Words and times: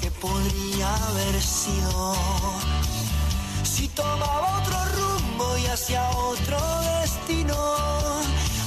que 0.00 0.10
podría 0.12 0.94
haber 0.94 1.42
sido. 1.42 2.14
Si 3.64 3.88
tomaba 3.88 4.60
otro 4.60 4.76
rumbo 4.96 5.58
y 5.58 5.66
hacia 5.66 6.08
otro 6.10 6.58
destino. 7.00 7.56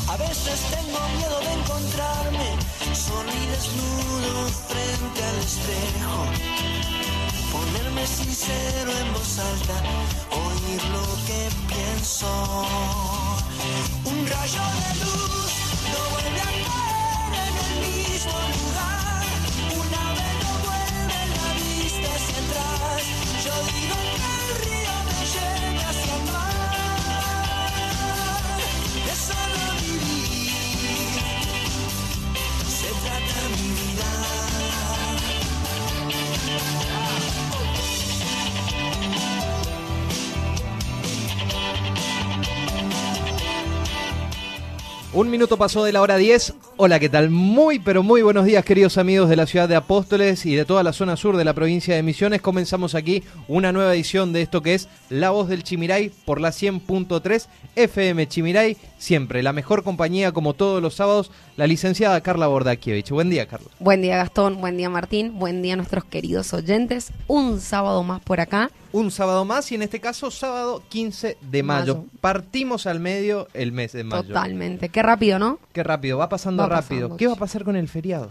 A 0.09 0.17
veces 0.17 0.59
tengo 0.71 0.99
miedo 1.17 1.39
de 1.39 1.54
encontrarme 1.54 2.49
solo 2.93 3.31
y 3.31 3.45
desnudo 3.48 4.48
frente 4.67 5.23
al 5.23 5.38
espejo. 5.39 6.16
Ponerme 7.54 8.05
sincero 8.05 8.91
en 8.91 9.13
voz 9.13 9.39
alta, 9.39 9.75
oír 10.31 10.84
lo 10.95 11.05
que 11.27 11.50
pienso. 11.73 12.29
Un 14.04 14.27
rayo 14.27 14.63
de 14.81 15.05
luz 15.05 15.52
no 15.91 16.00
vuelve 16.11 16.41
a 16.41 16.68
Un 45.12 45.30
minuto 45.31 45.58
pasó 45.58 45.84
de 45.84 45.91
la 45.91 46.02
hora 46.02 46.18
10. 46.18 46.54
Hola, 46.81 46.97
¿qué 46.97 47.09
tal? 47.09 47.29
Muy, 47.29 47.77
pero 47.77 48.03
muy 48.03 48.21
buenos 48.21 48.45
días, 48.45 48.63
queridos 48.63 48.97
amigos 48.97 49.27
de 49.27 49.35
la 49.35 49.45
ciudad 49.45 49.67
de 49.67 49.75
Apóstoles 49.75 50.45
y 50.45 50.55
de 50.55 50.63
toda 50.63 50.81
la 50.81 50.94
zona 50.94 51.17
sur 51.17 51.36
de 51.36 51.44
la 51.44 51.53
provincia 51.53 51.94
de 51.94 52.03
Misiones. 52.03 52.41
Comenzamos 52.41 52.95
aquí 52.95 53.21
una 53.49 53.73
nueva 53.73 53.94
edición 53.94 54.31
de 54.31 54.41
esto 54.41 54.61
que 54.61 54.75
es 54.75 54.88
La 55.09 55.31
Voz 55.31 55.49
del 55.49 55.63
Chimiray 55.63 56.09
por 56.23 56.39
la 56.39 56.52
100.3 56.52 57.47
FM 57.75 58.30
Chimiray. 58.30 58.77
Siempre 58.97 59.44
la 59.44 59.52
mejor 59.52 59.83
compañía, 59.83 60.31
como 60.31 60.53
todos 60.53 60.81
los 60.81 60.95
sábados, 60.95 61.31
la 61.58 61.67
licenciada 61.67 62.21
Carla 62.21 62.47
Bordakiewicz. 62.47 63.11
Buen 63.11 63.30
día, 63.30 63.45
Carla. 63.45 63.67
Buen 63.80 64.02
día 64.02 64.16
Gastón, 64.16 64.61
buen 64.61 64.77
día 64.77 64.89
Martín, 64.89 65.38
buen 65.38 65.61
día 65.61 65.73
a 65.73 65.77
nuestros 65.77 66.05
queridos 66.05 66.53
oyentes. 66.53 67.11
Un 67.27 67.59
sábado 67.59 68.03
más 68.03 68.21
por 68.21 68.39
acá. 68.39 68.71
Un 68.91 69.11
sábado 69.11 69.45
más 69.45 69.71
y 69.71 69.75
en 69.75 69.83
este 69.83 69.99
caso 69.99 70.31
sábado 70.31 70.81
15 70.89 71.38
de 71.41 71.64
mayo. 71.64 71.95
Mayo. 71.95 72.05
Partimos 72.21 72.88
al 72.88 72.99
medio 72.99 73.47
el 73.53 73.71
mes 73.71 73.91
de 73.91 74.03
mayo. 74.03 74.23
Totalmente. 74.23 74.89
Qué 74.89 75.03
rápido, 75.03 75.38
¿no? 75.38 75.59
Qué 75.73 75.83
rápido, 75.83 76.17
va 76.17 76.27
pasando 76.27 76.69
rápido. 76.70 77.17
¿Qué 77.17 77.28
va 77.28 77.34
a 77.34 77.38
pasar 77.38 77.64
con 77.64 77.75
el 77.75 77.88
feriado? 77.88 78.30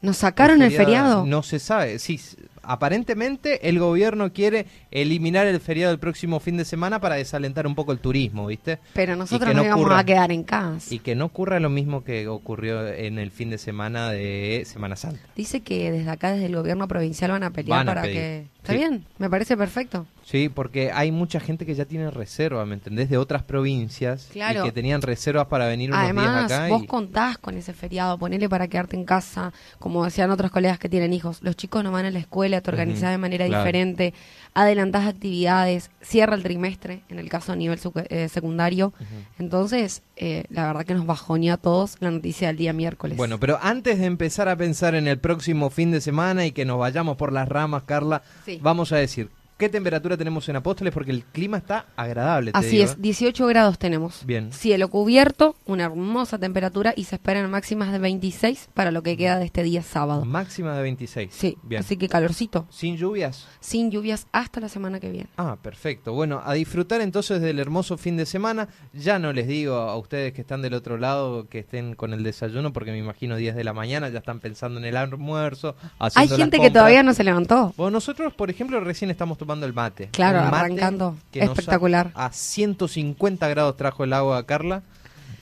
¿Nos 0.00 0.18
sacaron 0.18 0.62
el 0.62 0.70
feriado? 0.70 1.24
No 1.26 1.42
se 1.42 1.58
sabe. 1.58 1.98
Sí, 1.98 2.20
aparentemente 2.66 3.68
el 3.68 3.78
gobierno 3.78 4.32
quiere 4.32 4.66
eliminar 4.90 5.46
el 5.46 5.60
feriado 5.60 5.92
el 5.92 5.98
próximo 5.98 6.40
fin 6.40 6.56
de 6.56 6.64
semana 6.64 7.00
para 7.00 7.16
desalentar 7.16 7.66
un 7.66 7.74
poco 7.74 7.92
el 7.92 7.98
turismo, 7.98 8.46
¿viste? 8.46 8.78
Pero 8.92 9.16
nosotros 9.16 9.48
nos 9.48 9.56
no 9.56 9.64
íbamos 9.64 9.84
ocurra. 9.84 9.98
a 10.00 10.04
quedar 10.04 10.32
en 10.32 10.42
casa. 10.44 10.94
Y 10.94 10.98
que 11.00 11.14
no 11.14 11.26
ocurra 11.26 11.60
lo 11.60 11.70
mismo 11.70 12.04
que 12.04 12.28
ocurrió 12.28 12.86
en 12.88 13.18
el 13.18 13.30
fin 13.30 13.50
de 13.50 13.58
semana 13.58 14.10
de 14.10 14.62
Semana 14.66 14.96
Santa. 14.96 15.20
Dice 15.36 15.60
que 15.60 15.90
desde 15.90 16.10
acá, 16.10 16.32
desde 16.32 16.46
el 16.46 16.56
gobierno 16.56 16.88
provincial, 16.88 17.30
van 17.30 17.42
a 17.44 17.50
pelear 17.50 17.78
Van 17.78 17.88
a 17.88 17.90
para 17.92 18.02
pedir, 18.02 18.16
que... 18.16 18.46
Está 18.64 18.72
sí. 18.72 18.78
bien, 18.78 19.04
me 19.18 19.28
parece 19.28 19.56
perfecto. 19.56 20.06
Sí, 20.24 20.48
porque 20.48 20.90
hay 20.90 21.12
mucha 21.12 21.38
gente 21.38 21.66
que 21.66 21.74
ya 21.74 21.84
tiene 21.84 22.10
reserva, 22.10 22.64
¿me 22.64 22.74
entendés? 22.74 23.10
De 23.10 23.18
otras 23.18 23.42
provincias 23.42 24.28
Claro. 24.32 24.62
y 24.62 24.64
que 24.64 24.72
tenían 24.72 25.02
reservas 25.02 25.48
para 25.48 25.66
venir 25.66 25.90
unos 25.90 26.02
Además, 26.02 26.48
días 26.48 26.60
acá. 26.60 26.68
vos 26.68 26.82
y- 26.84 26.86
contás 26.86 27.36
con 27.36 27.58
ese 27.58 27.74
feriado, 27.74 28.16
ponele 28.16 28.48
para 28.48 28.68
quedarte 28.68 28.96
en 28.96 29.04
casa, 29.04 29.52
como 29.78 30.02
decían 30.04 30.30
otros 30.30 30.50
colegas 30.50 30.78
que 30.78 30.88
tienen 30.88 31.12
hijos. 31.12 31.40
Los 31.42 31.56
chicos 31.56 31.84
no 31.84 31.92
van 31.92 32.06
a 32.06 32.10
la 32.10 32.18
escuela, 32.20 32.53
te 32.60 32.70
organizás 32.70 33.02
Ujú, 33.04 33.10
de 33.12 33.18
manera 33.18 33.46
claro. 33.46 33.62
diferente, 33.64 34.14
adelantás 34.54 35.06
actividades, 35.06 35.90
cierra 36.00 36.34
el 36.34 36.42
trimestre, 36.42 37.02
en 37.08 37.18
el 37.18 37.28
caso 37.28 37.52
a 37.52 37.56
nivel 37.56 37.78
eh, 38.10 38.28
secundario. 38.28 38.92
Entonces, 39.38 40.02
eh, 40.16 40.44
la 40.48 40.66
verdad 40.68 40.84
que 40.84 40.94
nos 40.94 41.06
bajoneó 41.06 41.54
a 41.54 41.56
todos 41.56 41.96
la 42.00 42.10
noticia 42.10 42.48
del 42.48 42.56
día 42.56 42.72
miércoles. 42.72 43.16
Bueno, 43.16 43.38
pero 43.40 43.58
antes 43.62 43.98
de 43.98 44.06
empezar 44.06 44.48
a 44.48 44.56
pensar 44.56 44.94
en 44.94 45.08
el 45.08 45.18
próximo 45.18 45.70
fin 45.70 45.90
de 45.90 46.00
semana 46.00 46.46
y 46.46 46.52
que 46.52 46.64
nos 46.64 46.78
vayamos 46.78 47.16
por 47.16 47.32
las 47.32 47.48
ramas, 47.48 47.82
Carla, 47.84 48.22
Sí. 48.44 48.58
vamos 48.62 48.92
a 48.92 48.96
decir, 48.96 49.30
¿qué 49.56 49.68
temperatura 49.68 50.16
tenemos 50.16 50.48
en 50.48 50.56
Apóstoles? 50.56 50.92
Porque 50.92 51.10
el 51.10 51.24
clima 51.24 51.58
está 51.58 51.86
agradable. 51.96 52.52
te 52.52 52.58
Así 52.58 52.70
digo, 52.70 52.84
es, 52.84 52.92
¿eh? 52.92 52.96
18 52.98 53.46
grados 53.46 53.78
tenemos. 53.78 54.22
Bien. 54.26 54.52
Cielo 54.52 54.88
cubierto, 54.88 55.56
una 55.66 55.84
hermosa 55.84 56.38
temperatura 56.38 56.92
y 56.96 57.04
se 57.04 57.16
esperan 57.16 57.50
máximas 57.50 57.92
de 57.92 57.98
26 57.98 58.70
para 58.74 58.90
lo 58.90 59.02
que 59.02 59.16
queda 59.16 59.38
de 59.38 59.46
este 59.46 59.62
día 59.62 59.82
sábado. 59.82 60.24
Máxima 60.24 60.76
de 60.76 60.82
26. 60.82 61.30
Sí, 61.32 61.56
Bien. 61.62 61.80
así 61.80 61.96
que 61.96 62.08
calorcito, 62.08 62.66
¿Sin 62.70 62.96
lluvias? 62.96 63.46
sin 63.60 63.90
lluvias 63.90 64.26
hasta 64.32 64.60
la 64.60 64.68
semana 64.68 65.00
que 65.00 65.10
viene. 65.10 65.28
Ah, 65.36 65.56
perfecto. 65.60 66.12
Bueno, 66.12 66.42
a 66.44 66.52
disfrutar 66.54 67.00
entonces 67.00 67.40
del 67.40 67.58
hermoso 67.58 67.96
fin 67.96 68.16
de 68.16 68.26
semana. 68.26 68.68
Ya 68.92 69.18
no 69.18 69.32
les 69.32 69.46
digo 69.46 69.74
a 69.76 69.96
ustedes 69.96 70.32
que 70.32 70.40
están 70.42 70.62
del 70.62 70.74
otro 70.74 70.96
lado 70.98 71.48
que 71.48 71.60
estén 71.60 71.94
con 71.94 72.12
el 72.12 72.22
desayuno, 72.22 72.72
porque 72.72 72.90
me 72.90 72.98
imagino 72.98 73.36
10 73.36 73.54
de 73.54 73.64
la 73.64 73.72
mañana 73.72 74.08
ya 74.08 74.18
están 74.18 74.40
pensando 74.40 74.78
en 74.78 74.84
el 74.86 74.96
almuerzo. 74.96 75.76
Hay 75.98 76.28
las 76.28 76.36
gente 76.38 76.58
que 76.60 76.70
todavía 76.70 77.02
no 77.02 77.14
se 77.14 77.24
levantó. 77.24 77.72
Bueno, 77.76 77.92
nosotros, 77.92 78.32
por 78.34 78.50
ejemplo, 78.50 78.80
recién 78.80 79.10
estamos 79.10 79.38
tomando 79.44 79.66
el 79.66 79.72
mate. 79.74 80.08
Claro, 80.12 80.40
mate 80.42 80.56
arrancando. 80.56 81.16
que 81.30 81.40
Espectacular. 81.40 82.10
A, 82.14 82.26
a 82.26 82.32
150 82.32 83.46
grados 83.48 83.76
trajo 83.76 84.04
el 84.04 84.12
agua 84.12 84.38
a 84.38 84.42
Carla. 84.46 84.82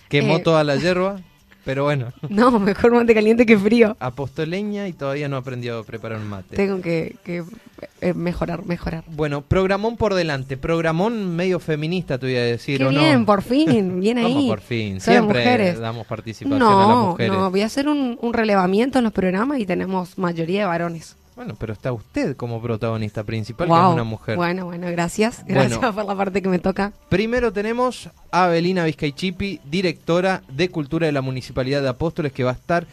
Quemó 0.09 0.37
Eh. 0.37 0.41
toda 0.41 0.63
la 0.65 0.77
hierba, 0.77 1.21
pero 1.65 1.85
bueno, 1.85 2.13
No, 2.29 2.59
mejor 2.59 2.93
mate 2.93 3.15
caliente 3.15 3.47
que 3.47 3.57
frío. 3.57 3.97
apostoleña 4.01 4.89
y 4.89 4.93
todavía 4.93 5.29
no 5.29 5.37
aprendió 5.37 5.79
a 5.79 5.85
preparar 5.85 6.19
un 6.19 6.29
mate. 6.29 6.57
Tengo 6.57 6.81
que, 6.83 7.17
que, 7.25 7.45
eh, 8.01 8.13
mejorar, 8.15 8.67
mejorar. 8.67 9.05
Bueno, 9.07 9.41
programón 9.43 9.97
por 9.97 10.13
delante, 10.15 10.57
programón 10.57 11.35
medio 11.35 11.61
feminista, 11.61 12.19
te 12.19 12.27
voy 12.27 12.37
a 12.37 12.43
decir, 12.43 12.79
Qué 12.79 12.85
¿o 12.85 12.93
no? 12.93 12.99
bien, 13.01 13.25
por 13.25 13.43
fin, 13.43 14.01
bien 14.01 14.19
ahí. 14.19 14.35
¿Cómo 14.35 14.49
por 14.49 14.61
fin? 14.61 15.01
Soy 15.01 15.15
Siempre 15.15 15.39
mujeres. 15.39 15.79
damos 15.79 16.07
participación 16.07 16.61
a 16.63 16.65
las 16.67 16.89
No, 16.89 17.07
mujeres. 17.13 17.33
no, 17.33 17.51
voy 17.51 17.63
a 17.63 17.67
hacer 17.67 17.89
un, 17.89 18.19
un 18.21 18.35
relevamiento 18.35 18.99
en 18.99 19.05
los 19.05 19.13
programas 19.13 19.59
y 19.61 19.65
tenemos 19.67 20.19
mayoría 20.19 20.61
de 20.61 20.67
varones. 20.67 21.17
Bueno, 21.35 21.55
pero 21.59 21.73
está 21.73 21.93
usted 21.93 22.37
como 22.37 22.61
protagonista 22.61 23.25
principal, 23.25 23.69
que 23.69 23.75
es 23.75 23.81
una 23.81 24.05
mujer. 24.05 24.37
Bueno, 24.37 24.67
bueno, 24.67 24.89
gracias. 24.91 25.43
Bueno. 25.45 25.61
Gracias 25.63 25.95
por 25.95 26.05
la 26.05 26.15
parte 26.15 26.43
que 26.43 26.49
me 26.49 26.59
toca. 26.59 26.93
Primero 27.09 27.53
tenemos 27.53 28.11
a 28.31 28.45
Abelina 28.45 28.85
Vizcaichipi, 28.85 29.61
directora 29.65 30.43
de 30.49 30.69
Cultura 30.69 31.07
de 31.07 31.13
la 31.13 31.23
Municipalidad 31.23 31.83
de 31.83 31.89
Apóstoles, 31.89 32.33
que 32.33 32.45
va 32.45 32.51
a 32.51 32.55
estar 32.55 32.87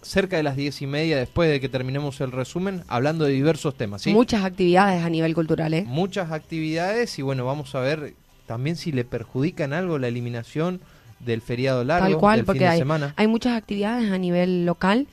cerca 0.00 0.36
de 0.36 0.42
las 0.42 0.56
diez 0.56 0.82
y 0.82 0.86
media 0.86 1.16
después 1.16 1.50
de 1.50 1.60
que 1.60 1.68
terminemos 1.68 2.20
el 2.20 2.32
resumen, 2.32 2.82
hablando 2.88 3.24
de 3.24 3.32
diversos 3.32 3.76
temas. 3.76 4.02
¿sí? 4.02 4.12
Muchas 4.12 4.44
actividades 4.44 5.04
a 5.04 5.10
nivel 5.10 5.34
cultural, 5.34 5.72
¿eh? 5.74 5.84
Muchas 5.86 6.32
actividades 6.32 7.18
y 7.18 7.22
bueno, 7.22 7.44
vamos 7.44 7.74
a 7.74 7.80
ver 7.80 8.14
también 8.46 8.76
si 8.76 8.92
le 8.92 9.04
perjudica 9.04 9.64
en 9.64 9.72
algo 9.72 9.98
la 9.98 10.08
eliminación 10.08 10.80
del 11.24 11.40
feriado 11.40 11.84
largo 11.84 12.06
Tal 12.08 12.18
cual, 12.18 12.36
del 12.38 12.44
porque 12.46 12.58
fin 12.60 12.66
de 12.66 12.72
hay, 12.72 12.78
semana. 12.78 13.14
hay 13.16 13.26
muchas 13.26 13.56
actividades 13.56 14.10
a 14.10 14.18
nivel 14.18 14.66
local, 14.66 15.06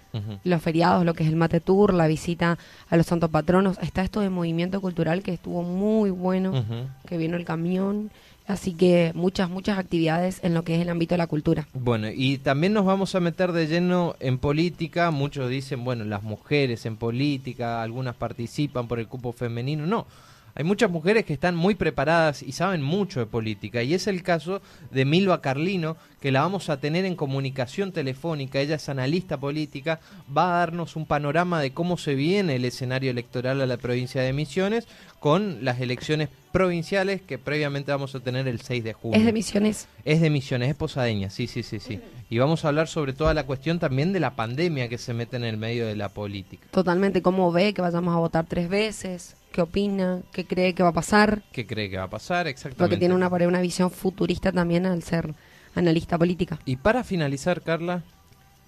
los 0.43 0.61
feriados, 0.61 1.05
lo 1.05 1.13
que 1.13 1.23
es 1.23 1.29
el 1.29 1.35
mate 1.35 1.59
tour, 1.59 1.93
la 1.93 2.07
visita 2.07 2.57
a 2.89 2.97
los 2.97 3.05
santos 3.05 3.29
patronos, 3.29 3.77
está 3.81 4.01
esto 4.01 4.21
de 4.21 4.29
movimiento 4.29 4.81
cultural 4.81 5.21
que 5.21 5.33
estuvo 5.33 5.63
muy 5.63 6.09
bueno, 6.09 6.65
que 7.07 7.17
vino 7.17 7.37
el 7.37 7.45
camión, 7.45 8.09
así 8.47 8.73
que 8.73 9.11
muchas, 9.13 9.49
muchas 9.49 9.77
actividades 9.77 10.39
en 10.43 10.55
lo 10.55 10.63
que 10.63 10.75
es 10.75 10.81
el 10.81 10.89
ámbito 10.89 11.13
de 11.13 11.19
la 11.19 11.27
cultura. 11.27 11.67
Bueno, 11.73 12.07
y 12.11 12.39
también 12.39 12.73
nos 12.73 12.85
vamos 12.85 13.13
a 13.13 13.19
meter 13.19 13.51
de 13.51 13.67
lleno 13.67 14.15
en 14.19 14.39
política. 14.39 15.11
Muchos 15.11 15.49
dicen, 15.49 15.83
bueno, 15.83 16.03
las 16.03 16.23
mujeres 16.23 16.87
en 16.87 16.97
política, 16.97 17.83
algunas 17.83 18.15
participan 18.15 18.87
por 18.87 18.99
el 18.99 19.07
cupo 19.07 19.33
femenino. 19.33 19.85
No, 19.85 20.07
hay 20.59 20.65
muchas 20.65 20.91
mujeres 20.91 21.23
que 21.23 21.31
están 21.31 21.55
muy 21.55 21.73
preparadas 21.75 22.43
y 22.43 22.51
saben 22.51 22.81
mucho 22.81 23.21
de 23.21 23.25
política. 23.25 23.81
Y 23.81 23.93
es 23.93 24.07
el 24.07 24.23
caso 24.23 24.61
de 24.91 25.05
Milva 25.05 25.41
Carlino, 25.41 25.95
que 26.21 26.31
la 26.31 26.41
vamos 26.41 26.69
a 26.69 26.79
tener 26.79 27.05
en 27.05 27.15
comunicación 27.15 27.91
telefónica. 27.91 28.59
Ella 28.59 28.75
es 28.75 28.89
analista 28.89 29.37
política, 29.37 29.99
va 30.35 30.55
a 30.55 30.59
darnos 30.59 30.95
un 30.95 31.05
panorama 31.05 31.61
de 31.61 31.71
cómo 31.71 31.97
se 31.97 32.15
viene 32.15 32.55
el 32.55 32.65
escenario 32.65 33.11
electoral 33.11 33.61
a 33.61 33.65
la 33.65 33.77
provincia 33.77 34.21
de 34.21 34.33
Misiones 34.33 34.87
con 35.19 35.63
las 35.63 35.79
elecciones 35.81 36.29
provinciales 36.51 37.21
que 37.21 37.37
previamente 37.37 37.91
vamos 37.91 38.15
a 38.15 38.19
tener 38.19 38.47
el 38.47 38.61
6 38.61 38.83
de 38.83 38.93
junio. 38.93 39.19
Es 39.19 39.25
de 39.25 39.33
misiones. 39.33 39.87
Es 40.05 40.21
de 40.21 40.29
Misiones, 40.29 40.69
es 40.69 40.75
posadeña, 40.75 41.29
sí, 41.29 41.47
sí, 41.47 41.61
sí, 41.63 41.79
sí. 41.79 41.99
Y 42.29 42.37
vamos 42.37 42.65
a 42.65 42.69
hablar 42.69 42.87
sobre 42.87 43.13
toda 43.13 43.33
la 43.33 43.45
cuestión 43.45 43.79
también 43.79 44.13
de 44.13 44.19
la 44.19 44.35
pandemia 44.35 44.87
que 44.87 44.97
se 44.97 45.13
mete 45.13 45.37
en 45.37 45.43
el 45.43 45.57
medio 45.57 45.85
de 45.85 45.95
la 45.95 46.09
política. 46.09 46.67
Totalmente, 46.71 47.21
cómo 47.21 47.51
ve 47.51 47.73
que 47.73 47.81
vayamos 47.81 48.15
a 48.15 48.19
votar 48.19 48.45
tres 48.47 48.69
veces, 48.69 49.35
qué 49.51 49.61
opina, 49.61 50.21
qué 50.31 50.45
cree 50.45 50.73
que 50.73 50.83
va 50.83 50.89
a 50.89 50.93
pasar, 50.93 51.43
¿Qué 51.51 51.65
cree 51.65 51.89
que 51.89 51.97
va 51.97 52.03
a 52.03 52.09
pasar 52.09 52.47
exactamente? 52.47 52.79
porque 52.79 52.97
tiene 52.97 53.13
una, 53.13 53.27
una 53.27 53.61
visión 53.61 53.91
futurista 53.91 54.51
también 54.51 54.85
al 54.85 55.03
ser 55.03 55.33
analista 55.79 56.17
política. 56.17 56.59
Y 56.65 56.75
para 56.75 57.03
finalizar, 57.03 57.61
Carla, 57.61 58.03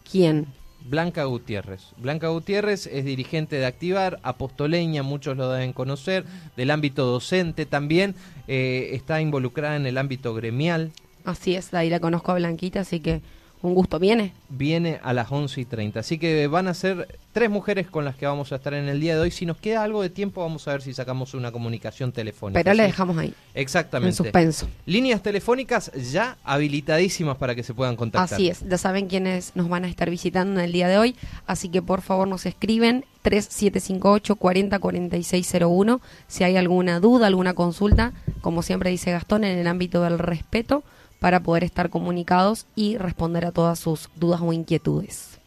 ¿Quién? 0.09 0.47
Blanca 0.85 1.25
Gutiérrez. 1.25 1.93
Blanca 1.97 2.27
Gutiérrez 2.29 2.87
es 2.87 3.05
dirigente 3.05 3.57
de 3.57 3.65
Activar, 3.65 4.19
apostoleña, 4.23 5.03
muchos 5.03 5.37
lo 5.37 5.49
deben 5.51 5.73
conocer, 5.73 6.25
del 6.57 6.71
ámbito 6.71 7.05
docente 7.05 7.65
también, 7.65 8.15
eh, 8.47 8.89
está 8.93 9.21
involucrada 9.21 9.75
en 9.75 9.85
el 9.85 9.97
ámbito 9.97 10.33
gremial. 10.33 10.91
Así 11.23 11.55
es, 11.55 11.71
de 11.71 11.77
ahí 11.77 11.89
la 11.89 11.99
conozco 11.99 12.31
a 12.31 12.35
Blanquita, 12.35 12.79
así 12.79 12.99
que 12.99 13.21
Un 13.61 13.75
gusto, 13.75 13.99
¿viene? 13.99 14.33
Viene 14.49 14.99
a 15.03 15.13
las 15.13 15.31
11 15.31 15.61
y 15.61 15.65
30. 15.65 15.99
Así 15.99 16.17
que 16.17 16.47
van 16.47 16.67
a 16.67 16.73
ser 16.73 17.19
tres 17.31 17.49
mujeres 17.49 17.87
con 17.87 18.05
las 18.05 18.15
que 18.15 18.25
vamos 18.25 18.51
a 18.51 18.55
estar 18.55 18.73
en 18.73 18.89
el 18.89 18.99
día 18.99 19.13
de 19.13 19.21
hoy. 19.21 19.31
Si 19.31 19.45
nos 19.45 19.57
queda 19.57 19.83
algo 19.83 20.01
de 20.01 20.09
tiempo, 20.09 20.41
vamos 20.41 20.67
a 20.67 20.71
ver 20.71 20.81
si 20.81 20.93
sacamos 20.93 21.35
una 21.35 21.51
comunicación 21.51 22.11
telefónica. 22.11 22.59
Pero 22.59 22.73
le 22.73 22.83
dejamos 22.83 23.17
ahí. 23.17 23.33
Exactamente. 23.53 24.09
En 24.09 24.15
suspenso. 24.15 24.67
Líneas 24.87 25.21
telefónicas 25.21 25.91
ya 26.11 26.37
habilitadísimas 26.43 27.37
para 27.37 27.53
que 27.53 27.61
se 27.61 27.75
puedan 27.75 27.95
contactar. 27.95 28.33
Así 28.33 28.49
es, 28.49 28.67
ya 28.67 28.77
saben 28.79 29.07
quiénes 29.07 29.55
nos 29.55 29.69
van 29.69 29.85
a 29.85 29.87
estar 29.87 30.09
visitando 30.09 30.59
en 30.59 30.65
el 30.65 30.71
día 30.71 30.87
de 30.87 30.97
hoy, 30.97 31.15
así 31.45 31.69
que 31.69 31.81
por 31.81 32.01
favor 32.01 32.27
nos 32.27 32.45
escriben 32.47 33.05
3758 33.21 34.35
404601 34.35 36.01
si 36.27 36.43
hay 36.43 36.57
alguna 36.57 36.99
duda, 36.99 37.27
alguna 37.27 37.53
consulta, 37.53 38.13
como 38.41 38.63
siempre 38.63 38.89
dice 38.89 39.11
Gastón, 39.11 39.43
en 39.43 39.57
el 39.57 39.67
ámbito 39.67 40.01
del 40.01 40.17
respeto 40.17 40.83
para 41.21 41.43
poder 41.43 41.63
estar 41.63 41.91
comunicados 41.91 42.65
y 42.75 42.97
responder 42.97 43.45
a 43.45 43.51
todas 43.51 43.77
sus 43.77 44.09
dudas 44.15 44.41
o 44.41 44.51
inquietudes. 44.53 45.39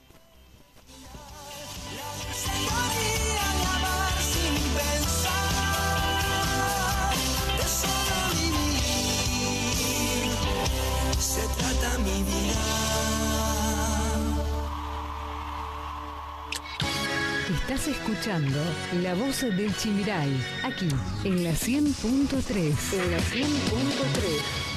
Estás 17.51 17.89
escuchando 17.89 18.59
La 19.03 19.15
Voz 19.15 19.41
del 19.41 19.77
Chimiray, 19.77 20.41
aquí, 20.63 20.89
en 21.25 21.43
la 21.43 21.51
100.3. 21.51 22.93
En 22.93 23.11
la 23.11 23.19
100.3. 23.19 24.74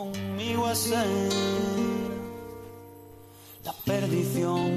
Conmigo 0.00 0.64
a 0.64 0.74
ser 0.74 1.06
la 3.62 3.74
perdición 3.84 4.70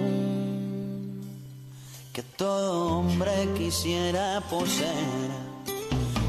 que 2.12 2.24
todo 2.36 2.98
hombre 2.98 3.32
quisiera 3.58 4.44
poseer. 4.50 5.32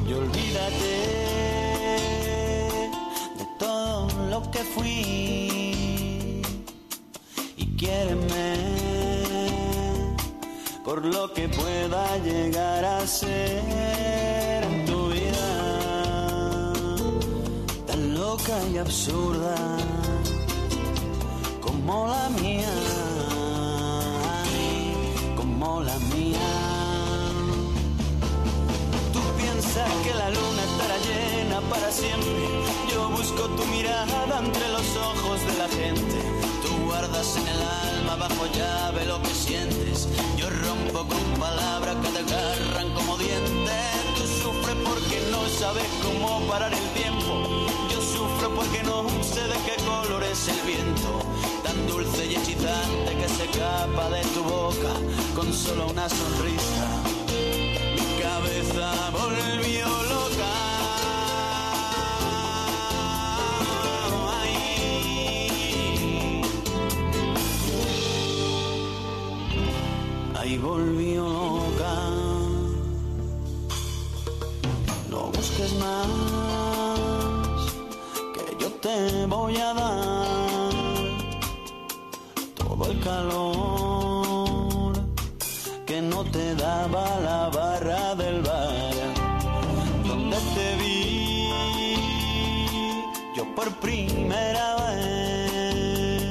Y 0.09 0.13
olvídate 0.13 0.95
de 3.39 3.47
todo 3.59 4.07
lo 4.31 4.49
que 4.53 4.61
fui 4.61 6.45
y 7.57 7.77
quiéreme 7.77 8.55
por 10.85 11.05
lo 11.05 11.33
que 11.33 11.49
pueda 11.49 12.17
llegar 12.19 12.85
a 12.85 13.05
ser 13.09 14.54
loca 18.37 18.59
y 18.73 18.79
absurda 18.79 19.55
como 21.61 22.09
la 22.09 22.29
mía, 22.43 22.75
como 25.37 25.83
la 25.83 25.97
mía. 26.15 26.51
Tú 29.13 29.21
piensas 29.41 29.91
que 30.05 30.13
la 30.15 30.29
luna 30.31 30.63
estará 30.71 30.97
llena 31.09 31.61
para 31.73 31.89
siempre. 31.93 32.47
Yo 32.93 33.09
busco 33.11 33.43
tu 33.57 33.65
mirada 33.67 34.39
entre 34.45 34.67
los 34.77 34.89
ojos 35.11 35.39
de 35.49 35.55
la 35.63 35.69
gente. 35.69 36.19
Tú 36.65 36.71
guardas 36.87 37.37
en 37.37 37.47
el 37.55 37.63
alma 37.89 38.15
bajo 38.27 38.47
llave 38.59 39.05
lo 39.07 39.23
que 39.23 39.35
sientes. 39.47 40.09
Yo 40.37 40.47
rompo 40.51 41.01
con 41.13 41.25
palabras 41.39 41.97
que 42.03 42.09
te 42.09 42.21
agarran 42.27 42.89
como 42.95 43.17
dientes. 43.17 43.85
Tú 44.17 44.25
sufres 44.43 44.77
porque 44.89 45.17
no 45.31 45.41
sabes 45.61 45.87
cómo 46.03 46.41
parar 46.51 46.73
el 46.73 46.84
de 53.65 54.23
tu 54.35 54.43
boca 54.43 54.93
con 55.35 55.53
solo 55.53 55.87
una 55.89 56.09
sonrisa. 56.09 57.03
Mi 57.97 58.23
cabeza 58.23 59.11
volvió 59.11 59.87
loca. 60.13 60.53
Ay. 64.41 64.55
Ahí 70.39 70.59
volvió 70.59 71.23
loca. 71.23 71.95
No 75.11 75.21
busques 75.33 75.73
más, 75.83 76.09
que 78.35 78.43
yo 78.61 78.69
te 78.83 79.27
voy 79.27 79.57
a 79.57 79.73
dar 79.75 80.04
primera 93.85 94.77
vez 94.77 96.23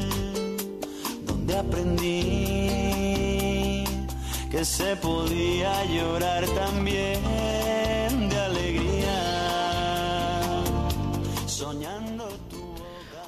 donde 1.28 1.56
aprendí 1.56 2.24
que 4.50 4.66
se 4.66 4.96
podía 4.96 5.86
llorar 5.86 6.48
también 6.48 7.22
de 8.30 8.40
alegría 8.40 9.22
soñando 11.46 12.28
tu 12.50 12.58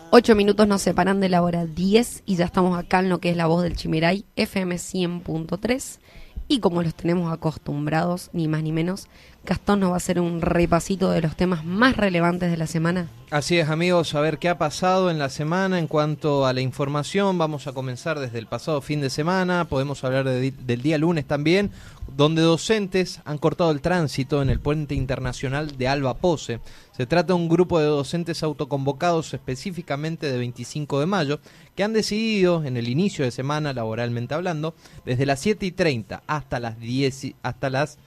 Ocho 0.10 0.36
minutos 0.36 0.68
nos 0.68 0.82
separan 0.82 1.20
de 1.20 1.30
la 1.30 1.44
hora 1.44 1.68
10 1.68 2.24
y 2.26 2.36
ya 2.38 2.46
estamos 2.46 2.80
acá 2.80 3.02
en 3.02 3.10
lo 3.10 3.20
que 3.20 3.30
es 3.30 3.38
la 3.38 3.46
voz 3.46 3.62
del 3.62 3.76
Chimiray, 3.76 4.26
FM 4.36 4.76
100.3. 4.78 6.00
Y 6.48 6.60
como 6.60 6.84
los 6.84 6.94
tenemos 6.96 7.34
acostumbrados, 7.34 8.30
ni 8.32 8.48
más 8.48 8.62
ni 8.62 8.72
menos, 8.72 9.08
Gastón 9.46 9.80
nos 9.80 9.92
va 9.92 9.94
a 9.96 9.98
hacer 9.98 10.20
un 10.20 10.42
repasito 10.42 11.10
de 11.12 11.22
los 11.22 11.36
temas 11.36 11.64
más 11.64 11.96
relevantes 11.96 12.52
de 12.52 12.58
la 12.58 12.68
semana. 12.68 13.08
Así 13.32 13.58
es, 13.58 13.70
amigos, 13.70 14.14
a 14.16 14.22
ver 14.22 14.38
qué 14.38 14.50
ha 14.50 14.58
pasado 14.58 15.10
en 15.10 15.18
la 15.20 15.30
semana 15.30 15.80
en 15.80 15.88
cuanto 15.88 16.46
a 16.46 16.54
la 16.54 16.62
información. 16.62 17.38
Vamos 17.38 17.68
a 17.68 17.74
comenzar 17.74 18.20
desde 18.20 18.38
el 18.40 18.48
pasado 18.48 18.82
fin 18.82 19.02
de 19.02 19.10
semana. 19.10 19.66
Podemos 19.66 20.04
hablar 20.04 20.26
de- 20.26 20.52
del 20.52 20.82
día 20.82 20.98
lunes 20.98 21.26
también, 21.26 21.72
donde 22.16 22.42
docentes 22.44 23.22
han 23.26 23.38
cortado 23.40 23.72
el 23.72 23.82
tránsito 23.82 24.42
en 24.42 24.50
el 24.50 24.60
puente 24.60 24.94
internacional 24.96 25.76
de 25.78 25.88
Alba 25.88 26.14
Pose. 26.16 26.60
Se 26.96 27.08
trata 27.08 27.28
de 27.28 27.34
un 27.34 27.50
grupo 27.50 27.80
de 27.80 27.88
docentes 27.88 28.44
autoconvocados 28.44 29.34
específicamente 29.34 30.32
de 30.32 30.38
25 30.38 31.00
de 31.00 31.06
mayo, 31.08 31.40
que 31.76 31.84
han 31.84 31.94
decidido 31.94 32.64
en 32.64 32.78
el 32.78 32.88
inicio 32.88 33.26
de 33.26 33.32
semana, 33.32 33.74
laboralmente 33.74 34.34
hablando, 34.36 34.76
desde 35.04 35.26
las 35.26 35.40
7 35.40 35.66
y 35.66 35.72
30 35.72 36.22
hasta 36.28 36.60
las 36.60 36.80
10, 36.80 37.24
y- 37.26 37.36
hasta 37.42 37.70
las 37.70 37.98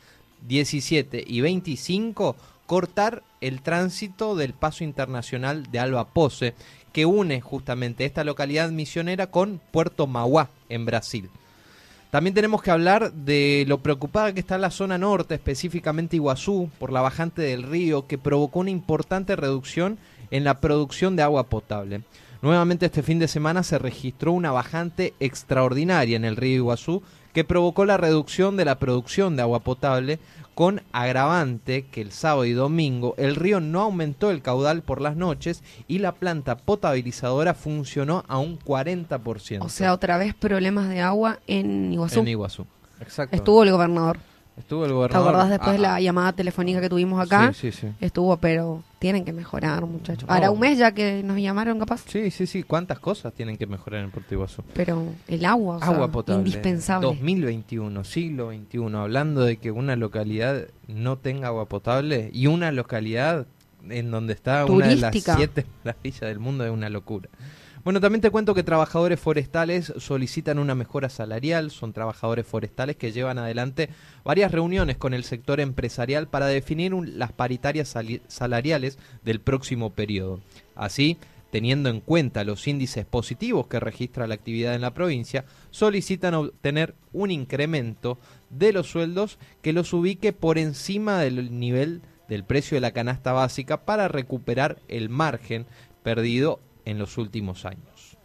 17 0.46 1.24
y 1.26 1.40
25 1.40 2.36
cortar 2.66 3.22
el 3.40 3.62
tránsito 3.62 4.36
del 4.36 4.52
paso 4.52 4.84
internacional 4.84 5.70
de 5.70 5.78
Alba 5.78 6.08
Pose, 6.08 6.54
que 6.92 7.06
une 7.06 7.40
justamente 7.40 8.04
esta 8.04 8.24
localidad 8.24 8.70
misionera 8.70 9.28
con 9.28 9.60
Puerto 9.70 10.06
Mauá, 10.06 10.50
en 10.68 10.84
Brasil. 10.84 11.30
También 12.10 12.34
tenemos 12.34 12.62
que 12.62 12.70
hablar 12.70 13.12
de 13.12 13.64
lo 13.68 13.78
preocupada 13.78 14.32
que 14.32 14.40
está 14.40 14.56
la 14.58 14.70
zona 14.70 14.96
norte, 14.96 15.34
específicamente 15.34 16.16
Iguazú, 16.16 16.70
por 16.78 16.92
la 16.92 17.02
bajante 17.02 17.42
del 17.42 17.62
río, 17.62 18.06
que 18.06 18.18
provocó 18.18 18.60
una 18.60 18.70
importante 18.70 19.36
reducción 19.36 19.98
en 20.30 20.44
la 20.44 20.60
producción 20.60 21.16
de 21.16 21.22
agua 21.22 21.44
potable. 21.44 22.02
Nuevamente 22.40 22.86
este 22.86 23.02
fin 23.02 23.18
de 23.18 23.28
semana 23.28 23.62
se 23.62 23.78
registró 23.78 24.32
una 24.32 24.52
bajante 24.52 25.12
extraordinaria 25.20 26.16
en 26.16 26.24
el 26.24 26.36
río 26.36 26.56
Iguazú 26.56 27.02
que 27.32 27.44
provocó 27.44 27.84
la 27.84 27.96
reducción 27.96 28.56
de 28.56 28.64
la 28.64 28.78
producción 28.78 29.36
de 29.36 29.42
agua 29.42 29.60
potable 29.60 30.18
con 30.54 30.82
agravante 30.90 31.86
que 31.86 32.00
el 32.00 32.10
sábado 32.10 32.44
y 32.44 32.52
domingo 32.52 33.14
el 33.16 33.36
río 33.36 33.60
no 33.60 33.82
aumentó 33.82 34.32
el 34.32 34.42
caudal 34.42 34.82
por 34.82 35.00
las 35.00 35.14
noches 35.14 35.62
y 35.86 36.00
la 36.00 36.12
planta 36.12 36.56
potabilizadora 36.56 37.54
funcionó 37.54 38.24
a 38.26 38.38
un 38.38 38.58
40%. 38.58 39.64
O 39.64 39.68
sea, 39.68 39.92
otra 39.92 40.18
vez 40.18 40.34
problemas 40.34 40.88
de 40.88 41.00
agua 41.00 41.38
en 41.46 41.92
Iguazú. 41.92 42.20
en 42.20 42.28
Iguazú. 42.28 42.66
Exacto. 43.00 43.36
Estuvo 43.36 43.62
el 43.62 43.70
gobernador. 43.70 44.18
Estuvo 44.58 44.84
el 44.84 44.90
¿Te 44.90 44.94
gobernador. 44.94 45.28
acordás 45.28 45.50
después 45.50 45.78
de 45.80 45.86
Ah, 45.86 45.92
la 45.92 46.00
llamada 46.00 46.32
telefónica 46.32 46.80
que 46.80 46.88
tuvimos 46.88 47.24
acá? 47.24 47.52
Sí, 47.52 47.70
sí, 47.72 47.80
sí. 47.80 47.88
Estuvo, 48.00 48.36
pero 48.38 48.82
tienen 48.98 49.24
que 49.24 49.32
mejorar, 49.32 49.86
muchachos. 49.86 50.28
No. 50.28 50.34
Hará 50.34 50.50
un 50.50 50.58
mes 50.60 50.76
ya 50.78 50.92
que 50.92 51.22
nos 51.22 51.38
llamaron, 51.38 51.78
capaz. 51.78 52.02
Sí, 52.06 52.30
sí, 52.30 52.46
sí. 52.46 52.62
¿Cuántas 52.64 52.98
cosas 52.98 53.32
tienen 53.32 53.56
que 53.56 53.66
mejorar 53.66 54.02
en 54.04 54.10
Puerto 54.10 54.34
Iguazú? 54.34 54.62
Pero 54.74 55.04
el 55.28 55.44
agua, 55.44 55.76
o 55.76 55.78
sea, 55.78 55.88
Agua 55.88 56.08
potable. 56.10 56.40
indispensable. 56.40 57.06
2021, 57.06 58.04
siglo 58.04 58.50
XXI, 58.50 58.96
hablando 58.96 59.42
de 59.44 59.56
que 59.58 59.70
una 59.70 59.96
localidad 59.96 60.66
no 60.88 61.16
tenga 61.18 61.48
agua 61.48 61.66
potable 61.66 62.30
y 62.32 62.46
una 62.48 62.72
localidad 62.72 63.46
en 63.88 64.10
donde 64.10 64.32
está 64.32 64.64
una 64.66 64.88
de 64.88 64.96
las 64.96 65.14
siete 65.16 65.64
maravillas 65.84 66.20
del 66.20 66.40
mundo 66.40 66.64
es 66.64 66.70
una 66.72 66.88
locura. 66.88 67.28
Bueno, 67.88 68.02
también 68.02 68.20
te 68.20 68.30
cuento 68.30 68.52
que 68.52 68.62
trabajadores 68.62 69.18
forestales 69.18 69.94
solicitan 69.96 70.58
una 70.58 70.74
mejora 70.74 71.08
salarial. 71.08 71.70
Son 71.70 71.94
trabajadores 71.94 72.46
forestales 72.46 72.96
que 72.96 73.12
llevan 73.12 73.38
adelante 73.38 73.88
varias 74.24 74.52
reuniones 74.52 74.98
con 74.98 75.14
el 75.14 75.24
sector 75.24 75.58
empresarial 75.58 76.28
para 76.28 76.48
definir 76.48 76.92
las 76.92 77.32
paritarias 77.32 77.96
salariales 78.26 78.98
del 79.24 79.40
próximo 79.40 79.94
periodo. 79.94 80.42
Así, 80.74 81.16
teniendo 81.50 81.88
en 81.88 82.02
cuenta 82.02 82.44
los 82.44 82.68
índices 82.68 83.06
positivos 83.06 83.68
que 83.68 83.80
registra 83.80 84.26
la 84.26 84.34
actividad 84.34 84.74
en 84.74 84.82
la 84.82 84.92
provincia, 84.92 85.46
solicitan 85.70 86.34
obtener 86.34 86.94
un 87.14 87.30
incremento 87.30 88.18
de 88.50 88.74
los 88.74 88.90
sueldos 88.90 89.38
que 89.62 89.72
los 89.72 89.94
ubique 89.94 90.34
por 90.34 90.58
encima 90.58 91.20
del 91.20 91.58
nivel 91.58 92.02
del 92.28 92.44
precio 92.44 92.76
de 92.76 92.82
la 92.82 92.92
canasta 92.92 93.32
básica 93.32 93.86
para 93.86 94.08
recuperar 94.08 94.76
el 94.88 95.08
margen 95.08 95.64
perdido 96.02 96.60
en 96.88 96.98
los 96.98 97.18
últimos 97.18 97.64
años. 97.64 98.16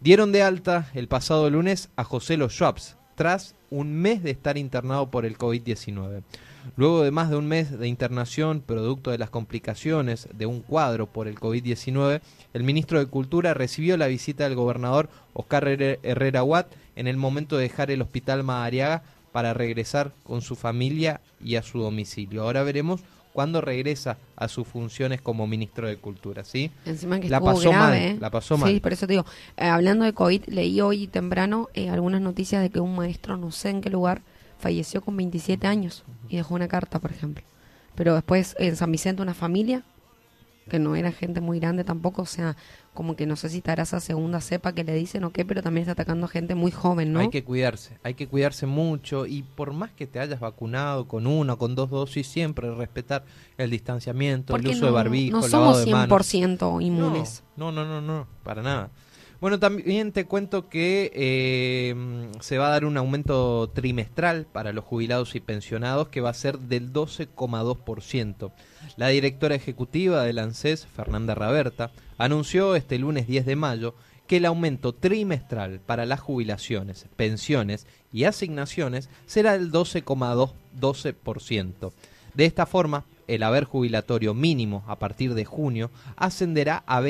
Dieron 0.00 0.32
de 0.32 0.42
alta 0.42 0.90
el 0.94 1.08
pasado 1.08 1.48
lunes 1.50 1.90
a 1.96 2.04
José 2.04 2.36
Los 2.36 2.54
Schwabs 2.54 2.96
tras 3.14 3.54
un 3.68 3.92
mes 3.92 4.22
de 4.22 4.30
estar 4.30 4.56
internado 4.56 5.10
por 5.10 5.26
el 5.26 5.36
COVID-19. 5.36 6.22
Luego 6.76 7.02
de 7.02 7.10
más 7.10 7.30
de 7.30 7.36
un 7.36 7.46
mes 7.46 7.78
de 7.78 7.86
internación, 7.86 8.62
producto 8.62 9.10
de 9.10 9.18
las 9.18 9.30
complicaciones 9.30 10.28
de 10.32 10.46
un 10.46 10.60
cuadro 10.60 11.06
por 11.06 11.28
el 11.28 11.38
COVID-19, 11.38 12.20
el 12.54 12.64
ministro 12.64 12.98
de 12.98 13.06
Cultura 13.06 13.54
recibió 13.54 13.96
la 13.96 14.06
visita 14.06 14.44
del 14.44 14.54
gobernador 14.54 15.08
Oscar 15.34 15.68
Herrera 15.68 16.42
Watt 16.42 16.72
en 16.96 17.06
el 17.06 17.16
momento 17.16 17.56
de 17.56 17.64
dejar 17.64 17.90
el 17.90 18.02
hospital 18.02 18.42
Madariaga 18.42 19.02
para 19.32 19.54
regresar 19.54 20.12
con 20.24 20.42
su 20.42 20.56
familia 20.56 21.20
y 21.42 21.56
a 21.56 21.62
su 21.62 21.78
domicilio. 21.78 22.42
Ahora 22.42 22.62
veremos 22.62 23.02
cuándo 23.32 23.60
regresa 23.60 24.18
a 24.36 24.48
sus 24.48 24.66
funciones 24.66 25.20
como 25.20 25.46
ministro 25.46 25.88
de 25.88 25.96
Cultura, 25.96 26.44
¿sí? 26.44 26.70
Encima 26.84 27.20
que 27.20 27.28
la 27.28 27.40
pasó 27.40 27.70
grave, 27.70 27.76
mal, 27.76 27.94
¿eh? 27.94 28.16
la 28.20 28.30
pasó 28.30 28.58
mal. 28.58 28.70
Sí, 28.70 28.80
por 28.80 28.92
eso 28.92 29.06
te 29.06 29.14
digo, 29.14 29.26
eh, 29.56 29.66
hablando 29.66 30.04
de 30.04 30.12
COVID, 30.12 30.44
leí 30.46 30.80
hoy 30.80 31.06
temprano 31.06 31.68
eh, 31.74 31.90
algunas 31.90 32.20
noticias 32.20 32.62
de 32.62 32.70
que 32.70 32.80
un 32.80 32.96
maestro, 32.96 33.36
no 33.36 33.50
sé 33.50 33.70
en 33.70 33.80
qué 33.80 33.90
lugar, 33.90 34.22
falleció 34.58 35.00
con 35.00 35.16
27 35.16 35.66
años 35.66 36.04
y 36.28 36.36
dejó 36.36 36.54
una 36.54 36.68
carta, 36.68 36.98
por 36.98 37.10
ejemplo. 37.10 37.44
Pero 37.94 38.14
después 38.14 38.56
en 38.58 38.76
San 38.76 38.92
Vicente 38.92 39.22
una 39.22 39.34
familia 39.34 39.84
que 40.68 40.78
no 40.78 40.96
era 40.96 41.12
gente 41.12 41.40
muy 41.40 41.58
grande 41.58 41.84
tampoco, 41.84 42.22
o 42.22 42.26
sea, 42.26 42.56
como 42.94 43.14
que 43.14 43.26
no 43.26 43.36
sé 43.36 43.48
si 43.48 43.58
estará 43.58 43.84
esa 43.84 44.00
segunda 44.00 44.40
cepa 44.40 44.74
que 44.74 44.84
le 44.84 44.94
dicen 44.94 45.24
o 45.24 45.30
qué, 45.30 45.44
pero 45.44 45.62
también 45.62 45.82
está 45.82 45.92
atacando 45.92 46.26
a 46.26 46.28
gente 46.28 46.54
muy 46.54 46.70
joven, 46.70 47.12
¿no? 47.12 47.20
Hay 47.20 47.30
que 47.30 47.44
cuidarse, 47.44 47.98
hay 48.02 48.14
que 48.14 48.26
cuidarse 48.26 48.66
mucho 48.66 49.26
y 49.26 49.42
por 49.42 49.72
más 49.72 49.92
que 49.92 50.06
te 50.06 50.18
hayas 50.18 50.40
vacunado 50.40 51.06
con 51.06 51.26
una 51.26 51.54
o 51.54 51.58
con 51.58 51.74
dos 51.74 51.90
dosis, 51.90 52.26
siempre 52.26 52.74
respetar 52.74 53.24
el 53.58 53.70
distanciamiento, 53.70 54.52
Porque 54.52 54.70
el 54.70 54.76
uso 54.76 54.82
no, 54.82 54.86
de 54.88 54.92
barbijo, 54.92 55.36
no 55.36 55.42
somos 55.42 55.84
de 55.84 55.92
manos. 55.92 56.34
100% 56.34 56.82
inmunes. 56.82 57.44
No, 57.56 57.70
no, 57.70 57.84
no, 57.84 58.00
no, 58.00 58.26
para 58.42 58.62
nada. 58.62 58.90
Bueno, 59.40 59.58
también 59.58 60.12
te 60.12 60.26
cuento 60.26 60.68
que 60.68 61.10
eh, 61.14 61.94
se 62.40 62.58
va 62.58 62.66
a 62.66 62.72
dar 62.72 62.84
un 62.84 62.98
aumento 62.98 63.70
trimestral 63.70 64.44
para 64.44 64.74
los 64.74 64.84
jubilados 64.84 65.34
y 65.34 65.40
pensionados 65.40 66.08
que 66.08 66.20
va 66.20 66.28
a 66.28 66.34
ser 66.34 66.58
del 66.58 66.92
12,2%. 66.92 68.52
La 68.98 69.08
directora 69.08 69.54
ejecutiva 69.54 70.24
del 70.24 70.40
ANSES, 70.40 70.86
Fernanda 70.86 71.34
Raberta, 71.34 71.90
anunció 72.18 72.76
este 72.76 72.98
lunes 72.98 73.26
10 73.26 73.46
de 73.46 73.56
mayo 73.56 73.94
que 74.26 74.36
el 74.36 74.44
aumento 74.44 74.92
trimestral 74.92 75.80
para 75.80 76.04
las 76.04 76.20
jubilaciones, 76.20 77.06
pensiones 77.16 77.86
y 78.12 78.24
asignaciones 78.24 79.08
será 79.24 79.54
del 79.54 79.72
12,12%. 79.72 81.92
De 82.34 82.44
esta 82.44 82.66
forma, 82.66 83.06
el 83.26 83.42
haber 83.42 83.64
jubilatorio 83.64 84.34
mínimo 84.34 84.84
a 84.86 84.98
partir 84.98 85.32
de 85.32 85.46
junio 85.46 85.90
ascenderá 86.16 86.84
a 86.86 87.00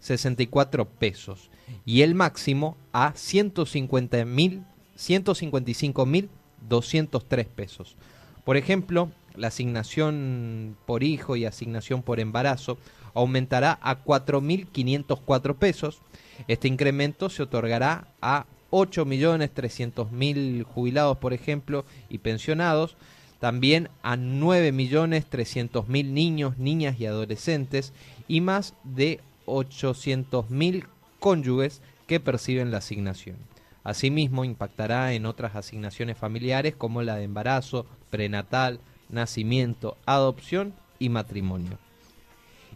23.064 0.00 0.86
pesos 0.86 1.50
y 1.84 2.02
el 2.02 2.14
máximo 2.14 2.76
a 2.92 3.14
150.000 3.14 4.62
155.203 5.00 7.46
pesos. 7.46 7.96
Por 8.44 8.58
ejemplo, 8.58 9.10
la 9.34 9.48
asignación 9.48 10.76
por 10.86 11.02
hijo 11.02 11.34
y 11.36 11.46
asignación 11.46 12.02
por 12.02 12.20
embarazo 12.20 12.76
aumentará 13.14 13.78
a 13.80 14.04
4.504 14.04 15.56
pesos. 15.56 16.02
Este 16.48 16.68
incremento 16.68 17.30
se 17.30 17.42
otorgará 17.42 18.08
a 18.20 18.44
8.300.000 18.70 20.64
jubilados, 20.64 21.16
por 21.16 21.32
ejemplo, 21.32 21.86
y 22.10 22.18
pensionados, 22.18 22.98
también 23.40 23.88
a 24.02 24.16
9.300.000 24.16 26.06
niños, 26.06 26.58
niñas 26.58 27.00
y 27.00 27.06
adolescentes 27.06 27.94
y 28.28 28.42
más 28.42 28.74
de 28.84 29.20
800.000 29.50 30.86
cónyuges 31.18 31.82
que 32.06 32.20
perciben 32.20 32.70
la 32.70 32.78
asignación. 32.78 33.36
Asimismo, 33.84 34.44
impactará 34.44 35.12
en 35.12 35.26
otras 35.26 35.56
asignaciones 35.56 36.18
familiares 36.18 36.74
como 36.76 37.02
la 37.02 37.16
de 37.16 37.24
embarazo, 37.24 37.86
prenatal, 38.10 38.80
nacimiento, 39.08 39.96
adopción 40.06 40.74
y 40.98 41.08
matrimonio. 41.08 41.78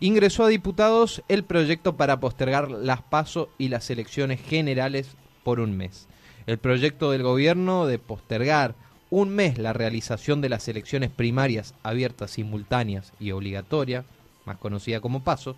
Ingresó 0.01 0.45
a 0.45 0.49
diputados 0.49 1.23
el 1.29 1.45
proyecto 1.45 1.97
para 1.97 2.21
postergar 2.21 2.71
las 2.71 3.03
PASO 3.03 3.49
y 3.59 3.69
las 3.69 3.91
elecciones 3.91 4.41
generales 4.41 5.17
por 5.45 5.61
un 5.61 5.77
mes. 5.77 6.09
El 6.47 6.59
proyecto 6.59 7.11
del 7.11 7.23
gobierno 7.23 7.87
de 7.87 7.99
postergar 7.99 8.75
un 9.11 9.29
mes 9.29 9.59
la 9.59 9.73
realización 9.73 10.41
de 10.41 10.49
las 10.49 10.67
elecciones 10.67 11.11
primarias 11.11 11.75
abiertas, 11.83 12.33
simultáneas 12.33 13.13
y 13.21 13.31
obligatorias, 13.31 14.05
más 14.45 14.57
conocida 14.57 15.01
como 15.01 15.23
PASO, 15.23 15.57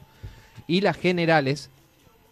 y 0.67 0.81
las 0.81 0.97
generales 0.97 1.71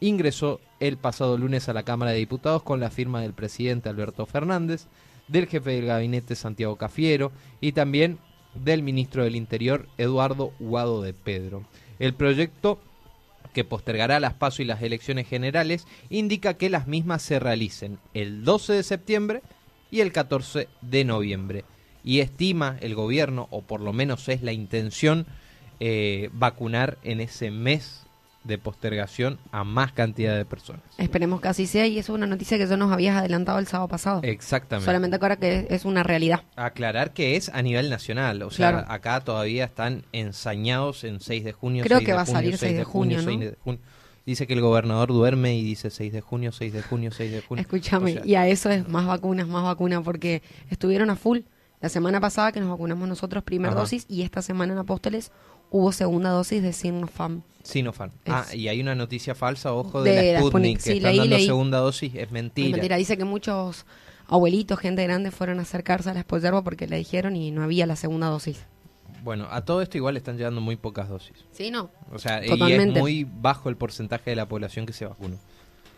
ingresó 0.01 0.61
el 0.81 0.97
pasado 0.97 1.39
lunes 1.39 1.69
a 1.69 1.73
la 1.73 1.83
Cámara 1.83 2.13
de 2.13 2.19
Diputados 2.19 2.63
con 2.63 2.81
la 2.81 2.91
firma 2.91 3.23
del 3.23 3.33
presidente 3.33 3.89
Alberto 3.89 4.27
Fernández, 4.27 4.87
del 5.29 5.47
jefe 5.47 5.71
del 5.71 5.87
gabinete 5.87 6.35
Santiago 6.35 6.77
Cafiero 6.77 7.33
y 7.61 7.73
también 7.73 8.19
del 8.55 8.83
ministro 8.83 9.25
del 9.25 9.37
Interior 9.37 9.89
Eduardo 9.99 10.53
Guado 10.59 11.03
de 11.03 11.15
Pedro. 11.15 11.65
El 11.99 12.15
proyecto 12.15 12.79
que 13.53 13.65
postergará 13.65 14.21
las 14.21 14.35
pasos 14.35 14.61
y 14.61 14.65
las 14.65 14.83
elecciones 14.83 15.29
generales 15.29 15.87
indica 16.11 16.55
que 16.55 16.71
las 16.71 16.87
mismas 16.87 17.23
se 17.23 17.39
realicen 17.39 17.99
el 18.13 18.45
12 18.45 18.75
de 18.75 18.83
septiembre 18.83 19.43
y 19.91 20.01
el 20.01 20.13
14 20.13 20.69
de 20.83 21.05
noviembre. 21.05 21.65
Y 22.03 22.21
estima 22.21 22.77
el 22.81 22.95
gobierno, 22.95 23.49
o 23.51 23.63
por 23.63 23.81
lo 23.81 23.93
menos 23.93 24.29
es 24.29 24.43
la 24.43 24.53
intención, 24.53 25.27
eh, 25.81 26.29
vacunar 26.33 26.99
en 27.03 27.21
ese 27.21 27.51
mes 27.51 28.04
de 28.45 28.59
postergación 28.59 29.39
a 29.53 29.65
más 29.65 29.93
cantidad 29.93 30.37
de 30.37 30.45
personas. 30.45 30.83
Esperemos 30.99 31.41
que 31.41 31.49
así 31.49 31.67
sea 31.67 31.87
y 31.87 31.99
eso 31.99 32.13
es 32.13 32.17
una 32.17 32.27
noticia 32.27 32.59
que 32.59 32.67
ya 32.67 32.77
nos 32.77 32.93
habías 32.93 33.17
adelantado 33.17 33.59
el 33.59 33.67
sábado 33.67 33.89
pasado. 33.89 34.21
Exactamente. 34.23 34.85
Solamente 34.85 35.17
ahora 35.21 35.37
que 35.37 35.67
es, 35.71 35.85
una 35.85 36.03
realidad. 36.03 36.43
Aclarar 36.57 37.13
que 37.13 37.37
es 37.37 37.49
a 37.49 37.63
nivel 37.63 37.91
nacional, 37.91 38.43
o 38.43 38.51
sea, 38.51 38.71
Claro. 38.71 38.87
acá 38.93 39.21
todavía 39.21 39.65
están 39.65 40.05
ensañados 40.13 41.05
en 41.05 41.21
6 41.21 41.45
de 41.45 41.53
junio. 41.53 41.85
Creo 41.85 41.99
6 41.99 42.07
que 42.07 42.13
de 42.13 42.17
va 42.17 42.23
a 42.23 42.27
salir 42.27 42.57
6 42.59 42.77
de 42.77 42.85
junio, 42.85 43.21
6 43.23 43.39
¿no? 43.39 43.45
de 43.45 43.57
junio. 43.63 43.81
Dice 44.27 44.47
que 44.47 44.55
el 44.55 44.61
gobernador 44.63 45.09
duerme 45.09 45.55
y 45.57 45.63
dice 45.63 45.91
6 45.91 46.13
de 46.13 46.21
junio, 46.23 46.53
6 46.53 46.73
de 46.73 46.83
junio, 46.83 47.11
6 47.11 47.31
de 47.33 47.41
junio. 47.43 47.61
Escúchame, 47.61 48.11
O 48.13 48.15
sea, 48.15 48.27
y 48.27 48.35
a 48.37 48.47
eso 48.49 48.71
es 48.71 48.89
más 48.89 49.07
vacunas, 49.07 49.47
más 49.49 49.65
vacunas, 49.65 50.03
porque 50.03 50.43
estuvieron 50.71 51.11
a 51.11 51.17
full. 51.17 51.41
La 51.81 51.91
semana 51.91 52.19
pasada 52.21 52.51
que 52.51 52.61
nos 52.61 52.71
vacunamos 52.71 53.07
nosotros 53.07 53.45
primera 53.45 53.75
dosis 53.75 54.07
y 54.09 54.23
esta 54.23 54.41
semana 54.41 54.73
en 54.73 54.79
Apóstoles 54.79 55.31
hubo 55.77 55.91
segunda 55.91 56.31
dosis 56.31 56.63
de 56.63 56.73
Sinopharm. 56.73 57.43
Sinopharm. 57.65 58.13
Es- 58.25 58.33
Ah, 58.33 58.47
y 58.55 58.69
hay 58.69 58.81
una 58.81 58.95
noticia 58.95 59.35
falsa, 59.35 59.73
ojo, 59.73 60.03
de, 60.05 60.13
De 60.13 60.33
la 60.35 60.41
la 60.41 60.47
Sputnik, 60.47 60.81
que 60.81 60.93
están 60.93 61.11
leí, 61.11 61.19
dando 61.19 61.37
leí. 61.37 61.47
segunda 61.47 61.79
dosis, 61.79 62.15
es 62.15 62.23
Es 62.23 62.31
mentira. 62.31 62.69
mentira, 62.77 62.97
dice 62.97 63.17
que 63.19 63.25
muchos 63.25 63.85
abuelitos, 64.29 64.79
gente 64.79 65.03
grande, 65.03 65.33
fueron 65.33 65.59
a 65.59 65.63
acercarse 65.63 66.11
a 66.11 66.15
la 66.15 66.23
Spoyerba 66.23 66.63
porque 66.63 66.87
le 66.87 66.97
dijeron 66.97 67.35
y 67.35 67.51
no 67.51 67.63
había 67.65 67.87
la 67.87 67.97
segunda 67.97 68.29
dosis. 68.29 68.65
Bueno, 69.25 69.49
a 69.51 69.65
todo 69.65 69.83
esto 69.83 69.97
igual 69.97 70.17
están 70.17 70.37
llegando 70.37 70.61
muy 70.61 70.77
pocas 70.77 71.09
dosis. 71.09 71.35
Sí, 71.51 71.71
no. 71.73 71.91
O 72.13 72.19
sea, 72.21 72.45
y 72.45 72.73
es 72.73 72.87
muy 72.93 73.25
bajo 73.25 73.69
el 73.69 73.77
porcentaje 73.77 74.31
de 74.31 74.37
la 74.37 74.47
población 74.47 74.87
que 74.87 74.93
se 74.93 75.07
vacunó. 75.07 75.37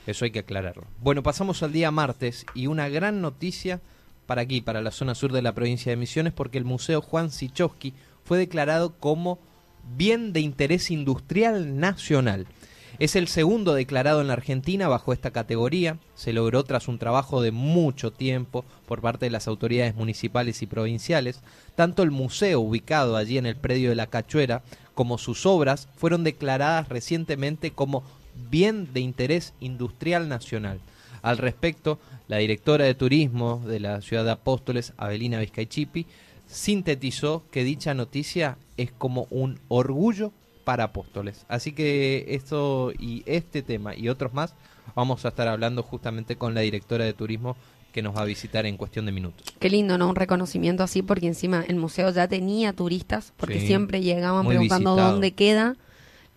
Eso 0.06 0.25
hay 0.25 0.30
que 0.30 0.38
aclararlo. 0.38 0.85
Bueno, 1.02 1.23
pasamos 1.23 1.62
al 1.62 1.73
día 1.73 1.90
martes 1.90 2.47
y 2.54 2.68
una 2.68 2.88
gran 2.88 3.21
noticia 3.21 3.80
para 4.26 4.42
aquí, 4.42 4.61
para 4.62 4.80
la 4.80 4.92
zona 4.92 5.14
sur 5.16 5.33
de 5.33 5.42
la 5.42 5.52
provincia 5.52 5.90
de 5.90 5.97
Misiones, 5.97 6.33
porque 6.33 6.56
el 6.59 6.64
Museo 6.64 7.02
Juan 7.02 7.30
Sichowski 7.30 7.92
fue 8.25 8.38
declarado 8.38 8.95
como 8.99 9.38
bien 9.97 10.33
de 10.33 10.40
interés 10.40 10.90
industrial 10.90 11.78
nacional. 11.78 12.47
Es 12.99 13.14
el 13.14 13.28
segundo 13.28 13.75
declarado 13.75 14.23
en 14.23 14.28
la 14.28 14.33
Argentina 14.33 14.88
bajo 14.88 15.12
esta 15.12 15.31
categoría. 15.31 15.99
Se 16.14 16.33
logró 16.33 16.64
tras 16.64 16.88
un 16.88 16.99
trabajo 16.99 17.43
de 17.43 17.50
mucho 17.50 18.11
tiempo 18.11 18.64
por 18.87 19.02
parte 19.02 19.26
de 19.26 19.31
las 19.31 19.49
autoridades 19.49 19.95
municipales 19.95 20.62
y 20.62 20.66
provinciales. 20.66 21.40
Tanto 21.75 22.02
el 22.02 22.11
museo 22.11 22.61
ubicado 22.61 23.16
allí 23.16 23.37
en 23.37 23.45
el 23.45 23.57
predio 23.57 23.90
de 23.90 23.97
la 23.97 24.07
Cachuera 24.07 24.62
como 24.95 25.19
sus 25.19 25.45
obras 25.45 25.88
fueron 25.97 26.25
declaradas 26.25 26.88
recientemente 26.88 27.71
como 27.71 28.02
bien 28.50 28.93
de 28.95 29.00
interés 29.00 29.52
industrial 29.61 30.31
nacional. 30.31 30.81
Al 31.21 31.37
respecto, 31.37 31.99
la 32.28 32.38
directora 32.38 32.87
de 32.87 32.95
turismo 32.95 33.62
de 33.66 33.81
la 33.81 34.00
ciudad 34.00 34.25
de 34.25 34.31
Apóstoles, 34.31 34.95
Avelina 34.97 35.40
Vizcaichipi, 35.40 36.07
sintetizó 36.47 37.45
que 37.50 37.65
dicha 37.65 37.95
noticia 37.95 38.59
es 38.76 38.91
como 38.93 39.26
un 39.31 39.61
orgullo 39.69 40.33
para 40.65 40.85
Apóstoles. 40.85 41.45
Así 41.49 41.73
que 41.73 42.25
esto 42.29 42.93
y 42.99 43.23
este 43.26 43.62
tema 43.62 43.95
y 43.95 44.09
otros 44.09 44.35
más 44.35 44.55
vamos 44.95 45.25
a 45.25 45.29
estar 45.29 45.47
hablando 45.49 45.83
justamente 45.83 46.37
con 46.37 46.55
la 46.55 46.62
directora 46.62 47.05
de 47.05 47.12
turismo 47.12 47.57
que 47.93 48.03
nos 48.03 48.15
va 48.17 48.23
a 48.23 48.25
visitar 48.25 48.67
en 48.67 48.76
cuestión 48.76 49.07
de 49.07 49.12
minutos. 49.12 49.47
Qué 49.59 49.71
lindo, 49.71 49.97
¿no? 49.97 50.09
Un 50.09 50.17
reconocimiento 50.17 50.83
así 50.83 51.03
porque 51.03 51.26
encima 51.29 51.65
el 51.67 51.76
museo 51.76 52.11
ya 52.11 52.29
tenía 52.29 52.73
turistas 52.73 53.33
porque 53.37 53.61
Sí, 53.61 53.69
siempre 53.69 54.03
llegaban 54.03 54.47
preguntando 54.47 54.91
visitado. 54.95 55.12
dónde 55.12 55.33
queda 55.33 55.76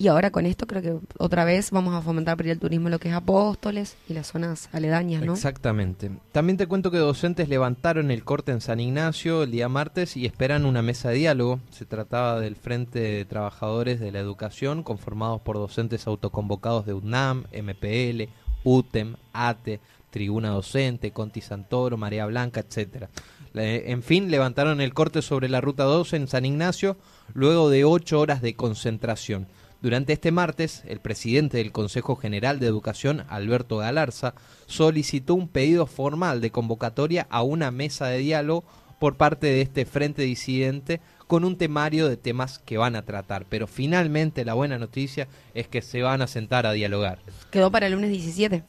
Y 0.02 0.08
ahora 0.08 0.32
con 0.32 0.46
esto 0.46 0.66
creo 0.66 0.82
que 0.82 0.96
otra 1.18 1.44
vez 1.44 1.72
vamos 1.72 1.94
a 1.94 2.02
fomentar 2.02 2.42
el 2.42 2.58
turismo 2.58 2.88
lo 2.88 3.00
que 3.00 3.10
es 3.10 3.14
Apóstoles 3.14 3.98
y 4.08 4.14
las 4.14 4.28
zonas 4.28 4.70
aledañas, 4.72 5.26
¿no? 5.26 5.34
Exactamente. 5.34 6.10
También 6.32 6.56
te 6.56 6.68
cuento 6.68 6.90
que 6.90 6.98
docentes 6.98 7.50
levantaron 7.50 8.10
el 8.10 8.24
corte 8.24 8.54
en 8.54 8.62
San 8.62 8.80
Ignacio 8.80 9.44
el 9.44 9.52
día 9.52 9.68
martes 9.68 10.16
y 10.16 10.26
esperan 10.26 10.66
una 10.66 10.82
mesa 10.82 11.10
de 11.10 11.16
diálogo. 11.16 11.60
Se 11.70 11.84
trataba 11.84 12.40
del 12.40 12.56
Frente 12.56 13.00
de 13.00 13.26
Trabajadores 13.26 14.00
de 14.00 14.14
la 14.14 14.20
Educación, 14.20 14.84
conformados 14.84 15.42
por 15.42 15.58
docentes 15.58 16.08
autoconvocados 16.08 16.86
de 16.86 16.94
UNAM, 16.94 17.44
MPL, 17.52 18.30
UTEM, 18.64 19.18
ATE, 19.34 19.82
Tribuna 20.12 20.52
Docente, 20.52 21.12
Conti 21.12 21.42
Santoro, 21.42 21.98
María 21.98 22.26
Blanca, 22.26 22.62
etcétera. 22.62 23.10
En 23.54 24.02
fin, 24.02 24.32
levantaron 24.32 24.80
el 24.80 24.94
corte 24.94 25.22
sobre 25.22 25.50
la 25.50 25.60
Ruta 25.60 25.84
2 25.84 26.14
en 26.14 26.28
San 26.30 26.46
Ignacio 26.46 26.96
luego 27.34 27.70
de 27.70 27.84
ocho 27.84 28.22
horas 28.22 28.42
de 28.42 28.56
concentración. 28.56 29.48
Durante 29.82 30.14
este 30.14 30.32
martes, 30.32 30.84
el 30.88 31.00
presidente 31.00 31.58
del 31.58 31.72
Consejo 31.72 32.16
General 32.18 32.60
de 32.60 32.68
Educación, 32.68 33.24
Alberto 33.30 33.78
Galarza, 33.78 34.34
solicitó 34.66 35.36
un 35.36 35.48
pedido 35.48 35.86
formal 35.88 36.42
de 36.42 36.52
convocatoria 36.52 37.28
a 37.30 37.44
una 37.44 37.72
mesa 37.72 38.08
de 38.08 38.18
diálogo 38.20 38.64
por 39.00 39.16
parte 39.16 39.48
de 39.48 39.62
este 39.62 39.86
frente 39.86 40.24
disidente 40.24 41.00
con 41.28 41.46
un 41.46 41.58
temario 41.58 42.10
de 42.10 42.18
temas 42.18 42.60
que 42.60 42.78
van 42.78 42.98
a 42.98 43.06
tratar. 43.06 43.46
Pero 43.48 43.68
finalmente 43.68 44.44
la 44.44 44.54
buena 44.56 44.78
noticia 44.78 45.28
es 45.54 45.68
que 45.70 45.82
se 45.82 46.02
van 46.02 46.22
a 46.22 46.28
sentar 46.28 46.66
a 46.66 46.74
dialogar. 46.74 47.20
Quedó 47.50 47.72
para 47.72 47.88
el 47.88 47.94
lunes 47.94 48.10
17. 48.12 48.64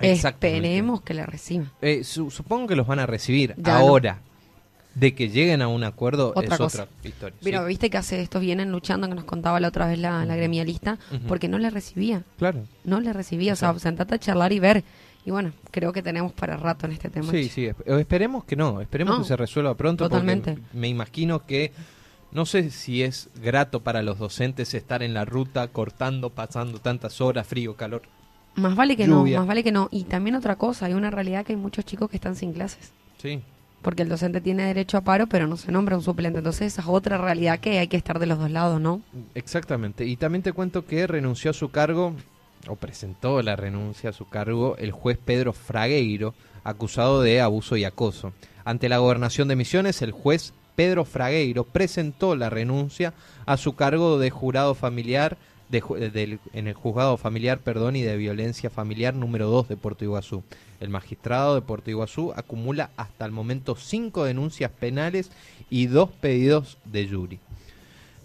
Exactamente. 0.00 0.66
Esperemos 0.66 1.00
que 1.02 1.14
la 1.14 1.26
reciba. 1.26 1.72
Eh, 1.80 2.02
su- 2.04 2.30
supongo 2.30 2.66
que 2.66 2.76
los 2.76 2.86
van 2.86 2.98
a 2.98 3.06
recibir 3.06 3.54
Ya 3.56 3.78
ahora. 3.78 4.20
De 4.98 5.14
que 5.14 5.28
lleguen 5.28 5.60
a 5.60 5.68
un 5.68 5.84
acuerdo 5.84 6.32
Otra 6.34 6.54
es 6.54 6.58
cosa. 6.58 6.82
otra 6.84 6.88
historia. 7.08 7.38
Pero 7.44 7.60
sí. 7.60 7.66
viste 7.68 7.90
que 7.90 7.98
hace 7.98 8.20
estos 8.22 8.40
vienen 8.40 8.72
luchando, 8.72 9.06
que 9.08 9.14
nos 9.14 9.24
contaba 9.24 9.60
la 9.60 9.68
otra 9.68 9.86
vez 9.88 9.98
la, 9.98 10.24
la 10.24 10.36
gremialista, 10.36 10.98
porque 11.28 11.48
no 11.48 11.58
le 11.58 11.68
recibía. 11.70 12.22
Claro. 12.38 12.64
No 12.84 13.00
le 13.00 13.12
recibía. 13.12 13.52
O 13.52 13.56
sea, 13.56 13.68
Exacto. 13.68 13.80
sentate 13.88 14.14
a 14.14 14.18
charlar 14.18 14.52
y 14.52 14.58
ver. 14.58 14.84
Y 15.26 15.30
bueno, 15.32 15.52
creo 15.70 15.92
que 15.92 16.02
tenemos 16.02 16.32
para 16.32 16.56
rato 16.56 16.86
en 16.86 16.92
este 16.92 17.10
tema. 17.10 17.30
Sí, 17.30 17.48
sí, 17.48 17.66
esp- 17.66 17.98
esperemos 18.00 18.44
que 18.44 18.56
no, 18.56 18.80
esperemos 18.80 19.16
No, 19.16 19.22
que 19.22 19.28
se 19.28 19.36
resuelva 19.36 19.74
pronto. 19.74 20.04
porque 20.04 20.12
totalmente. 20.14 20.56
me 20.72 20.88
imagino 20.88 21.44
que 21.44 21.72
no 22.32 22.46
sé 22.46 22.70
si 22.70 23.02
es 23.02 23.28
grato 23.42 23.80
para 23.80 24.02
los 24.02 24.18
docentes 24.18 24.72
estar 24.72 25.02
en 25.02 25.12
la 25.14 25.24
ruta 25.24 25.68
cortando, 25.68 26.30
pasando 26.30 26.78
tantas 26.78 27.20
horas, 27.20 27.46
frío, 27.46 27.74
calor. 27.76 28.02
Más 28.54 28.74
vale 28.74 28.96
que 28.96 29.06
Lluvia. 29.06 29.34
no, 29.36 29.40
más 29.42 29.48
vale 29.48 29.62
que 29.62 29.72
no. 29.72 29.88
Y 29.90 30.04
también 30.04 30.36
otra 30.36 30.56
cosa, 30.56 30.86
hay 30.86 30.94
una 30.94 31.10
realidad 31.10 31.44
que 31.44 31.52
hay 31.52 31.58
muchos 31.58 31.84
chicos 31.84 32.08
que 32.08 32.16
están 32.16 32.34
sin 32.36 32.52
clases. 32.54 32.92
Sí, 33.20 33.42
Porque 33.86 34.02
el 34.02 34.08
docente 34.08 34.40
tiene 34.40 34.64
derecho 34.64 34.96
a 34.96 35.02
paro, 35.02 35.28
pero 35.28 35.46
no 35.46 35.56
se 35.56 35.70
nombra 35.70 35.96
un 35.96 36.02
suplente. 36.02 36.38
Entonces 36.38 36.72
esa 36.72 36.82
es 36.82 36.88
otra 36.88 37.18
realidad 37.18 37.60
que 37.60 37.78
hay 37.78 37.86
que 37.86 37.96
estar 37.96 38.18
de 38.18 38.26
los 38.26 38.36
dos 38.36 38.50
lados, 38.50 38.80
¿no? 38.80 39.00
exactamente. 39.36 40.04
Y 40.04 40.16
también 40.16 40.42
te 40.42 40.52
cuento 40.52 40.84
que 40.84 41.06
renunció 41.06 41.52
a 41.52 41.54
su 41.54 41.70
cargo, 41.70 42.12
o 42.66 42.74
presentó 42.74 43.40
la 43.42 43.54
renuncia 43.54 44.10
a 44.10 44.12
su 44.12 44.28
cargo, 44.28 44.76
el 44.78 44.90
juez 44.90 45.20
Pedro 45.24 45.52
Fragueiro, 45.52 46.34
acusado 46.64 47.22
de 47.22 47.40
abuso 47.40 47.76
y 47.76 47.84
acoso. 47.84 48.32
Ante 48.64 48.88
la 48.88 48.98
gobernación 48.98 49.46
de 49.46 49.54
Misiones, 49.54 50.02
el 50.02 50.10
juez 50.10 50.52
Pedro 50.74 51.04
Fragueiro 51.04 51.62
presentó 51.62 52.34
la 52.34 52.50
renuncia 52.50 53.14
a 53.46 53.56
su 53.56 53.76
cargo 53.76 54.18
de 54.18 54.30
jurado 54.30 54.74
familiar 54.74 55.38
de 55.68 56.38
en 56.52 56.66
el 56.66 56.74
juzgado 56.74 57.16
familiar 57.16 57.58
perdón 57.58 57.96
y 57.96 58.02
de 58.02 58.16
violencia 58.16 58.70
familiar 58.70 59.14
número 59.14 59.48
2 59.48 59.68
de 59.68 59.76
Puerto 59.76 60.04
Iguazú. 60.04 60.42
El 60.80 60.88
magistrado 60.90 61.54
de 61.54 61.62
Puerto 61.62 61.90
Iguazú 61.90 62.32
acumula 62.36 62.90
hasta 62.96 63.24
el 63.24 63.32
momento 63.32 63.76
cinco 63.76 64.24
denuncias 64.24 64.70
penales 64.70 65.30
y 65.70 65.86
dos 65.86 66.10
pedidos 66.10 66.78
de 66.84 67.08
jury. 67.08 67.40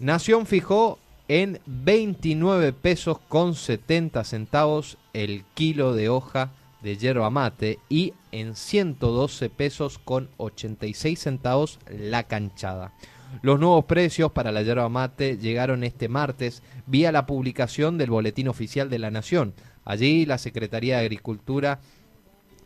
Nación 0.00 0.46
fijó 0.46 0.98
en 1.28 1.60
29 1.66 2.72
pesos 2.72 3.18
con 3.28 3.54
70 3.54 4.24
centavos 4.24 4.98
el 5.12 5.44
kilo 5.54 5.94
de 5.94 6.08
hoja 6.08 6.50
de 6.82 6.96
yerba 6.96 7.30
mate 7.30 7.78
y 7.88 8.12
en 8.32 8.56
112 8.56 9.48
pesos 9.48 9.98
con 9.98 10.28
86 10.36 11.18
centavos 11.18 11.78
la 11.88 12.24
canchada. 12.24 12.92
Los 13.40 13.58
nuevos 13.58 13.86
precios 13.86 14.32
para 14.32 14.52
la 14.52 14.62
yerba 14.62 14.88
mate 14.88 15.38
llegaron 15.38 15.84
este 15.84 16.08
martes 16.08 16.62
vía 16.86 17.12
la 17.12 17.24
publicación 17.24 17.96
del 17.96 18.10
Boletín 18.10 18.48
Oficial 18.48 18.90
de 18.90 18.98
la 18.98 19.10
Nación. 19.10 19.54
Allí 19.84 20.26
la 20.26 20.38
Secretaría 20.38 20.98
de 20.98 21.02
Agricultura 21.02 21.80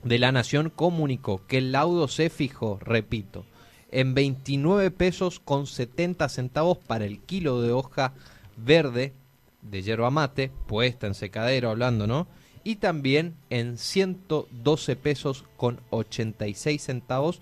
de 0.06 0.20
la 0.20 0.30
Nación 0.30 0.70
comunicó 0.70 1.44
que 1.46 1.58
el 1.58 1.72
laudo 1.72 2.06
se 2.06 2.30
fijó, 2.30 2.78
repito, 2.80 3.44
en 3.90 4.14
29 4.14 4.92
pesos 4.92 5.40
con 5.40 5.66
70 5.66 6.28
centavos 6.28 6.78
para 6.78 7.04
el 7.04 7.18
kilo 7.18 7.60
de 7.60 7.72
hoja 7.72 8.12
verde 8.56 9.12
de 9.62 9.82
yerba 9.82 10.10
mate, 10.10 10.52
puesta 10.68 11.08
en 11.08 11.14
secadero 11.14 11.70
hablando, 11.70 12.06
¿no? 12.06 12.28
Y 12.62 12.76
también 12.76 13.34
en 13.50 13.78
112 13.78 14.94
pesos 14.94 15.44
con 15.56 15.80
86 15.90 16.80
centavos 16.80 17.40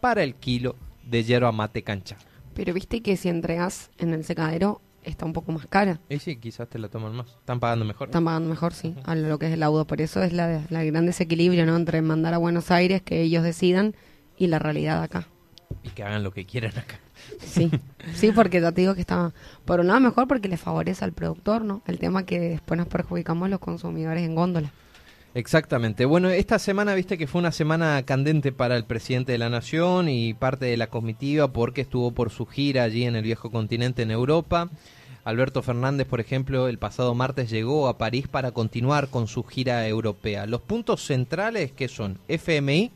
para 0.00 0.22
el 0.22 0.34
kilo 0.34 0.74
de 1.04 1.22
yerba 1.22 1.52
mate 1.52 1.82
cancha. 1.82 2.16
Pero 2.54 2.72
viste 2.72 3.02
que 3.02 3.18
si 3.18 3.28
entregas 3.28 3.90
en 3.98 4.14
el 4.14 4.24
secadero 4.24 4.80
está 5.06 5.24
un 5.24 5.32
poco 5.32 5.52
más 5.52 5.66
cara. 5.66 6.00
Y 6.08 6.18
sí, 6.18 6.36
quizás 6.36 6.68
te 6.68 6.78
la 6.78 6.88
toman 6.88 7.14
más. 7.14 7.28
Están 7.28 7.60
pagando 7.60 7.84
mejor. 7.84 8.08
Están 8.08 8.24
pagando 8.24 8.48
mejor, 8.48 8.74
sí, 8.74 8.94
a 9.04 9.14
lo 9.14 9.38
que 9.38 9.46
es 9.46 9.52
el 9.52 9.60
laudo. 9.60 9.86
Por 9.86 10.00
eso 10.00 10.22
es 10.22 10.32
la, 10.32 10.62
la 10.68 10.84
gran 10.84 11.06
desequilibrio, 11.06 11.64
¿no? 11.66 11.76
Entre 11.76 12.02
mandar 12.02 12.34
a 12.34 12.38
Buenos 12.38 12.70
Aires, 12.70 13.02
que 13.02 13.22
ellos 13.22 13.42
decidan, 13.42 13.94
y 14.36 14.48
la 14.48 14.58
realidad 14.58 15.02
acá. 15.02 15.26
Y 15.82 15.90
que 15.90 16.02
hagan 16.02 16.22
lo 16.22 16.32
que 16.32 16.44
quieran 16.44 16.76
acá. 16.76 16.98
Sí, 17.40 17.70
sí, 18.14 18.32
porque 18.32 18.60
ya 18.60 18.72
te 18.72 18.82
digo 18.82 18.94
que 18.94 19.00
está, 19.00 19.32
por 19.64 19.80
un 19.80 19.88
lado 19.88 20.00
mejor 20.00 20.28
porque 20.28 20.48
le 20.48 20.56
favorece 20.56 21.04
al 21.04 21.12
productor, 21.12 21.62
¿no? 21.62 21.82
El 21.86 21.98
tema 21.98 22.24
que 22.24 22.38
después 22.40 22.78
nos 22.78 22.88
perjudicamos 22.88 23.48
los 23.50 23.60
consumidores 23.60 24.22
en 24.22 24.34
góndola. 24.34 24.72
Exactamente. 25.36 26.06
Bueno, 26.06 26.30
esta 26.30 26.58
semana 26.58 26.94
viste 26.94 27.18
que 27.18 27.26
fue 27.26 27.40
una 27.40 27.52
semana 27.52 28.02
candente 28.06 28.52
para 28.52 28.74
el 28.74 28.86
presidente 28.86 29.32
de 29.32 29.38
la 29.38 29.50
Nación 29.50 30.08
y 30.08 30.32
parte 30.32 30.64
de 30.64 30.78
la 30.78 30.86
comitiva 30.86 31.48
porque 31.48 31.82
estuvo 31.82 32.10
por 32.12 32.30
su 32.30 32.46
gira 32.46 32.84
allí 32.84 33.04
en 33.04 33.16
el 33.16 33.22
viejo 33.22 33.50
continente 33.50 34.00
en 34.00 34.10
Europa. 34.10 34.70
Alberto 35.24 35.60
Fernández, 35.60 36.06
por 36.06 36.20
ejemplo, 36.20 36.68
el 36.68 36.78
pasado 36.78 37.14
martes 37.14 37.50
llegó 37.50 37.86
a 37.88 37.98
París 37.98 38.28
para 38.28 38.52
continuar 38.52 39.08
con 39.08 39.28
su 39.28 39.42
gira 39.42 39.86
europea. 39.86 40.46
Los 40.46 40.62
puntos 40.62 41.04
centrales 41.04 41.70
que 41.70 41.88
son 41.88 42.18
FMI, 42.28 42.90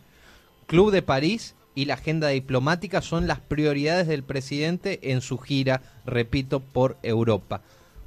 Club 0.65 0.93
de 0.93 1.03
París 1.03 1.57
y 1.75 1.85
la 1.85 1.95
agenda 1.95 2.29
diplomática 2.29 3.03
son 3.03 3.27
las 3.27 3.41
prioridades 3.41 4.09
del 4.09 4.23
presidente 4.23 5.13
en 5.13 5.21
su 5.21 5.37
gira, 5.37 5.83
repito, 6.07 6.61
por 6.61 6.97
Europa. 7.03 7.61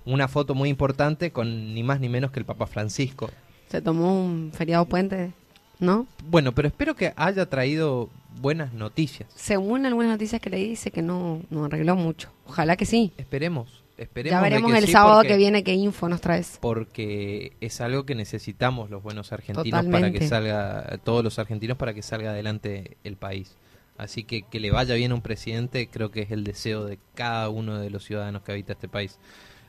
Una 0.06 0.28
foto 0.28 0.56
muy 0.56 0.70
importante 0.70 1.30
con 1.30 1.76
ni 1.76 1.84
más 1.84 2.00
ni 2.00 2.10
menos 2.10 2.32
que 2.32 2.40
el 2.40 2.46
Papa 2.46 2.66
Francisco. 2.66 3.30
Se 3.74 3.82
tomó 3.82 4.24
un 4.24 4.52
feriado 4.54 4.86
puente, 4.86 5.32
¿no? 5.80 6.06
Bueno, 6.30 6.52
pero 6.52 6.68
espero 6.68 6.96
que 6.96 7.12
haya 7.16 7.48
traído 7.48 8.08
buenas 8.40 8.72
noticias. 8.72 9.28
Según 9.36 9.88
algunas 9.88 10.12
noticias 10.12 10.40
que 10.40 10.52
leí, 10.52 10.70
dice 10.70 10.92
que 10.92 11.02
no, 11.02 11.42
no 11.50 11.66
arregló 11.66 11.96
mucho. 11.96 12.30
Ojalá 12.46 12.76
que 12.76 12.86
sí. 12.86 13.14
Esperemos, 13.18 13.82
esperemos. 13.98 14.38
Ya 14.38 14.42
veremos 14.44 14.72
que 14.72 14.78
el 14.78 14.86
sí, 14.86 14.92
sábado 14.92 15.16
porque- 15.16 15.30
que 15.30 15.38
viene 15.38 15.64
qué 15.64 15.74
info 15.74 16.08
nos 16.08 16.22
traes. 16.22 16.60
Porque 16.62 17.54
es 17.62 17.82
algo 17.82 18.06
que 18.06 18.14
necesitamos 18.14 18.92
los 18.92 19.02
buenos 19.02 19.34
argentinos 19.34 19.86
para 19.88 20.12
que 20.12 20.28
salga, 20.28 21.00
todos 21.04 21.24
los 21.24 21.40
argentinos 21.40 21.76
para 21.76 21.96
que 21.96 22.04
salga 22.04 22.30
adelante 22.30 22.98
el 23.04 23.16
país. 23.16 23.56
Así 23.98 24.24
que 24.24 24.44
que 24.44 24.60
le 24.60 24.70
vaya 24.70 24.94
bien 24.94 25.14
a 25.14 25.16
un 25.16 25.22
presidente 25.24 25.88
creo 25.88 26.12
que 26.12 26.22
es 26.22 26.30
el 26.30 26.44
deseo 26.44 26.86
de 26.86 27.00
cada 27.16 27.50
uno 27.50 27.80
de 27.80 27.90
los 27.90 28.04
ciudadanos 28.04 28.44
que 28.44 28.52
habita 28.52 28.74
este 28.74 28.88
país. 28.88 29.18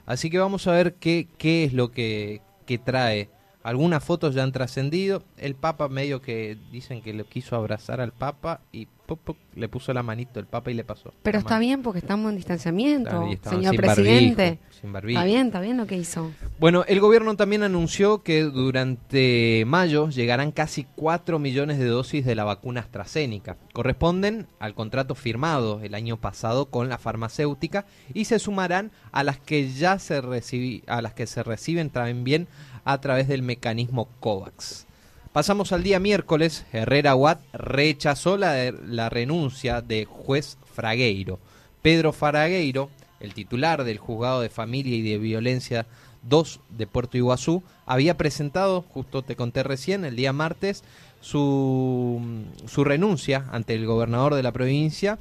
Así 0.04 0.28
que 0.28 0.38
vamos 0.38 0.66
a 0.66 0.72
ver 0.72 0.92
qué, 0.96 1.26
qué 1.38 1.64
es 1.64 1.72
lo 1.72 1.90
que, 1.90 2.42
que 2.66 2.76
trae. 2.76 3.30
Algunas 3.64 4.04
fotos 4.04 4.34
ya 4.34 4.42
han 4.44 4.52
trascendido. 4.52 5.22
El 5.36 5.54
Papa 5.56 5.88
medio 5.88 6.20
que 6.22 6.56
dicen 6.70 7.02
que 7.02 7.12
lo 7.12 7.24
quiso 7.24 7.56
abrazar 7.56 8.00
al 8.00 8.12
Papa 8.12 8.60
y 8.72 8.86
pop, 9.06 9.18
pop, 9.24 9.36
le 9.54 9.68
puso 9.68 9.92
la 9.92 10.02
manito 10.02 10.38
el 10.38 10.46
Papa 10.46 10.70
y 10.70 10.74
le 10.74 10.84
pasó. 10.84 11.12
Pero 11.22 11.38
está 11.38 11.58
bien 11.58 11.82
porque 11.82 11.98
estamos 11.98 12.30
en 12.30 12.36
distanciamiento, 12.36 13.26
señor 13.48 13.74
presidente. 13.76 14.42
barbijo, 14.60 14.80
sin 14.80 14.92
barbijo. 14.92 15.18
Está 15.18 15.26
bien, 15.26 15.46
está 15.46 15.60
bien 15.60 15.76
lo 15.78 15.86
que 15.86 15.96
hizo. 15.96 16.30
Bueno, 16.58 16.84
el 16.88 17.00
gobierno 17.00 17.36
también 17.36 17.62
anunció 17.62 18.22
que 18.22 18.42
durante 18.44 19.64
mayo 19.66 20.08
llegarán 20.10 20.52
casi 20.52 20.86
4 20.96 21.38
millones 21.38 21.78
de 21.78 21.86
dosis 21.86 22.24
de 22.24 22.34
la 22.34 22.44
vacuna 22.44 22.80
AstraZeneca. 22.80 23.56
Corresponden 23.72 24.46
al 24.58 24.74
contrato 24.74 25.14
firmado 25.14 25.80
el 25.82 25.94
año 25.94 26.18
pasado 26.18 26.66
con 26.66 26.88
la 26.88 26.98
farmacéutica 26.98 27.86
y 28.12 28.26
se 28.26 28.38
sumarán 28.38 28.90
a 29.12 29.24
las 29.24 29.38
que 29.38 29.70
ya 29.70 29.98
se 29.98 30.22
recibi- 30.22 30.82
a 30.86 31.00
las 31.02 31.14
que 31.14 31.26
se 31.26 31.42
reciben 31.42 31.90
también 31.90 32.46
a 32.84 33.00
través 33.00 33.28
del 33.28 33.42
mecanismo 33.42 34.08
COVAX. 34.20 34.86
Pasamos 35.32 35.72
al 35.72 35.82
día 35.82 35.98
miércoles. 35.98 36.64
Herrera 36.72 37.16
Watt 37.16 37.40
rechazó 37.52 38.36
la, 38.36 39.08
renuncia 39.08 39.80
de 39.80 40.04
juez 40.04 40.58
Fragueiro. 40.72 41.40
Pedro 41.82 42.12
Fragueiro, 42.12 42.88
el 43.18 43.34
titular 43.34 43.82
del 43.82 43.98
juzgado 43.98 44.40
de 44.40 44.48
familia 44.48 44.94
y 44.94 45.02
de 45.02 45.18
violencia 45.18 45.86
2 46.22 46.60
de 46.70 46.86
Puerto 46.86 47.16
Iguazú, 47.16 47.64
había 47.84 48.16
presentado, 48.16 48.82
justo 48.82 49.22
te 49.22 49.34
conté 49.34 49.64
recién, 49.64 50.04
el 50.04 50.14
día 50.14 50.32
martes, 50.32 50.84
su, 51.20 52.22
su 52.66 52.84
renuncia 52.84 53.46
ante 53.50 53.74
el 53.74 53.86
gobernador 53.86 54.34
de 54.34 54.42
la 54.44 54.52
provincia 54.52 55.18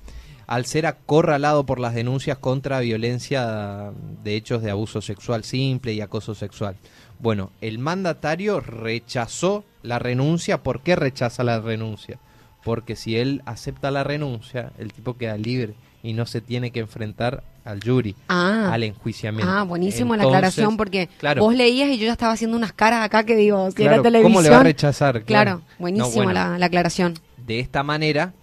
al 0.47 0.65
ser 0.65 0.85
acorralado 0.85 1.65
por 1.65 1.79
las 1.79 1.95
denuncias 1.95 2.37
contra 2.37 2.79
violencia 2.81 3.91
de 4.23 4.35
hechos 4.35 4.61
de 4.61 4.71
abuso 4.71 5.01
sexual 5.01 5.43
simple 5.43 5.93
y 5.93 6.01
acoso 6.01 6.35
sexual. 6.35 6.75
Bueno, 7.23 7.51
el 7.61 7.79
mandatario 7.79 8.59
rechazó 8.59 9.63
la 9.81 9.97
renuncia. 9.97 10.61
¿Por 10.61 10.81
qué 10.81 10.95
rechaza 10.95 11.43
la 11.43 11.59
renuncia? 11.61 12.19
Porque 12.63 12.95
si 12.95 13.15
él 13.17 13.41
acepta 13.45 13.91
la 13.91 14.03
renuncia, 14.03 14.71
el 14.77 14.93
tipo 14.93 15.17
queda 15.17 15.37
libre 15.37 15.73
y 16.03 16.13
no 16.13 16.25
se 16.25 16.41
tiene 16.41 16.71
que 16.71 16.81
enfrentar 16.81 17.43
al 17.65 17.81
jury, 17.81 18.13
Ah. 18.27 18.69
al 18.73 18.83
enjuiciamiento. 18.83 19.49
Ah, 19.49 19.63
buenísimo 19.63 20.15
la 20.17 20.23
aclaración 20.23 20.75
porque 20.75 21.07
claro, 21.17 21.41
vos 21.43 21.55
leías 21.55 21.89
y 21.89 21.97
yo 21.97 22.05
ya 22.07 22.11
estaba 22.11 22.33
haciendo 22.33 22.57
unas 22.57 22.73
caras 22.73 23.05
acá 23.05 23.23
que 23.25 23.37
digo, 23.37 23.69
si 23.71 23.77
claro, 23.77 23.93
era 23.95 24.03
televisión. 24.03 24.33
¿Cómo 24.33 24.41
le 24.41 24.49
va 24.49 24.59
a 24.59 24.63
rechazar? 24.63 25.23
Claro, 25.23 25.61
No, 25.79 26.09
bueno, 26.11 26.33
la, 26.33 26.57
la 26.57 26.65
aclaración. 26.65 27.13
De 27.37 27.59
esta 27.59 27.83
manera, 27.83 28.33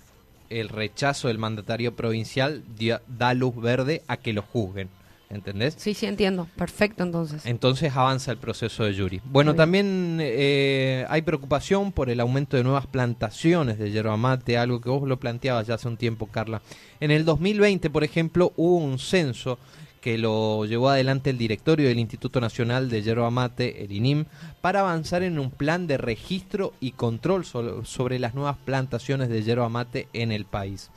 el 0.49 0.71
rechazo 0.71 1.29
del 1.29 1.37
mandatario 1.37 1.95
provincial 1.95 2.63
dio- 2.79 3.01
da 3.09 3.35
luz 3.35 3.55
verde 3.61 4.03
a 4.09 4.17
que 4.17 4.33
lo 4.33 4.41
juzguen. 4.43 4.89
¿Entendés? 5.31 5.75
Sí, 5.79 5.95
sí, 5.95 6.07
entiendo. 6.07 6.49
Perfecto, 6.57 7.05
entonces. 7.05 7.47
Entonces 7.47 7.95
avanza 7.97 8.33
el 8.33 8.39
proceso 8.39 8.83
de 8.83 8.97
jury. 8.97 9.21
Bueno, 9.25 9.55
también 9.55 10.19
eh, 10.21 11.07
hay 11.09 11.23
preocupación 11.23 11.93
por 11.93 12.11
el 12.11 12.19
aumento 12.19 12.57
de 12.57 12.65
nuevas 12.65 12.87
plantaciones 12.89 13.79
de 13.79 13.93
yerba 13.93 14.17
mate, 14.17 14.59
algo 14.59 14.81
que 14.81 14.89
vos 14.91 15.09
lo 15.09 15.19
planteabas 15.21 15.69
ya 15.69 15.75
hace 15.75 15.87
un 15.87 15.97
tiempo, 15.97 16.27
Carla. 16.27 16.63
En 16.99 17.13
el 17.13 17.25
2020, 17.25 17.91
por 17.91 18.03
ejemplo, 18.03 18.53
hubo 18.57 18.77
un 18.79 18.99
censo 18.99 19.59
que 20.01 20.17
lo 20.19 20.65
llevó 20.65 20.89
adelante 20.89 21.29
el 21.31 21.37
directorio 21.39 21.87
del 21.87 21.99
Instituto 21.99 22.41
Nacional 22.41 22.89
de 22.89 23.03
Yerba 23.03 23.31
Mate, 23.31 23.85
el 23.85 23.93
INIM, 23.93 24.25
para 24.63 24.81
avanzar 24.81 25.23
en 25.23 25.39
un 25.39 25.51
plan 25.51 25.87
de 25.87 25.99
registro 25.99 26.73
y 26.81 26.93
control 26.93 27.45
so- 27.45 27.85
sobre 27.85 28.19
las 28.19 28.35
nuevas 28.35 28.57
plantaciones 28.65 29.29
de 29.29 29.43
yerba 29.43 29.69
mate 29.69 30.09
en 30.15 30.33
el 30.33 30.47
país. 30.47 30.91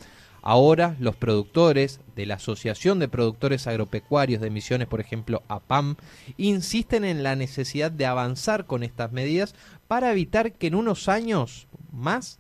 Ahora 0.45 0.97
los 0.99 1.15
productores 1.15 2.01
de 2.17 2.25
la 2.25 2.35
Asociación 2.35 2.99
de 2.99 3.07
Productores 3.07 3.65
Agropecuarios 3.65 4.41
de 4.41 4.49
Misiones, 4.49 4.89
por 4.89 4.99
ejemplo, 4.99 5.41
APAM, 5.47 5.95
insisten 6.35 7.05
en 7.05 7.23
la 7.23 7.37
necesidad 7.37 7.91
de 7.91 8.05
avanzar 8.05 8.65
con 8.65 8.83
estas 8.83 9.13
medidas 9.13 9.55
para 9.87 10.11
evitar 10.11 10.51
que 10.51 10.67
en 10.67 10.75
unos 10.75 11.07
años 11.07 11.67
más 11.93 12.39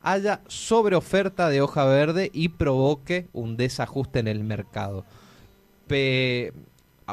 haya 0.00 0.40
sobreoferta 0.48 1.50
de 1.50 1.60
hoja 1.60 1.84
verde 1.84 2.30
y 2.32 2.48
provoque 2.48 3.28
un 3.34 3.58
desajuste 3.58 4.20
en 4.20 4.28
el 4.28 4.42
mercado. 4.42 5.04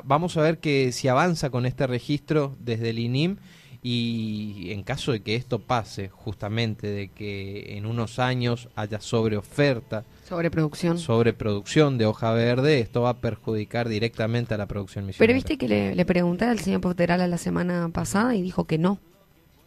Vamos 0.05 0.37
a 0.37 0.41
ver 0.41 0.59
que 0.59 0.93
si 0.93 1.09
avanza 1.09 1.49
con 1.49 1.65
este 1.65 1.87
registro 1.87 2.55
desde 2.57 2.91
el 2.91 2.99
INIM 2.99 3.35
y 3.83 4.71
en 4.71 4.83
caso 4.83 5.11
de 5.11 5.21
que 5.21 5.35
esto 5.35 5.59
pase, 5.59 6.07
justamente 6.07 6.87
de 6.87 7.09
que 7.09 7.77
en 7.77 7.85
unos 7.85 8.19
años 8.19 8.69
haya 8.75 9.01
sobreoferta, 9.01 10.05
Sobreproducción. 10.31 10.97
sobreproducción 10.97 11.97
de 11.97 12.05
hoja 12.05 12.31
verde, 12.31 12.79
esto 12.79 13.01
va 13.01 13.09
a 13.09 13.17
perjudicar 13.17 13.89
directamente 13.89 14.53
a 14.53 14.57
la 14.57 14.65
producción 14.65 15.05
misionera. 15.05 15.27
Pero 15.27 15.35
viste 15.35 15.57
que 15.57 15.67
le, 15.67 15.93
le 15.93 16.05
pregunté 16.05 16.45
al 16.45 16.59
señor 16.59 16.79
Poteral 16.81 17.29
la 17.29 17.37
semana 17.37 17.89
pasada 17.93 18.33
y 18.35 18.41
dijo 18.41 18.63
que 18.65 18.77
no. 18.77 18.99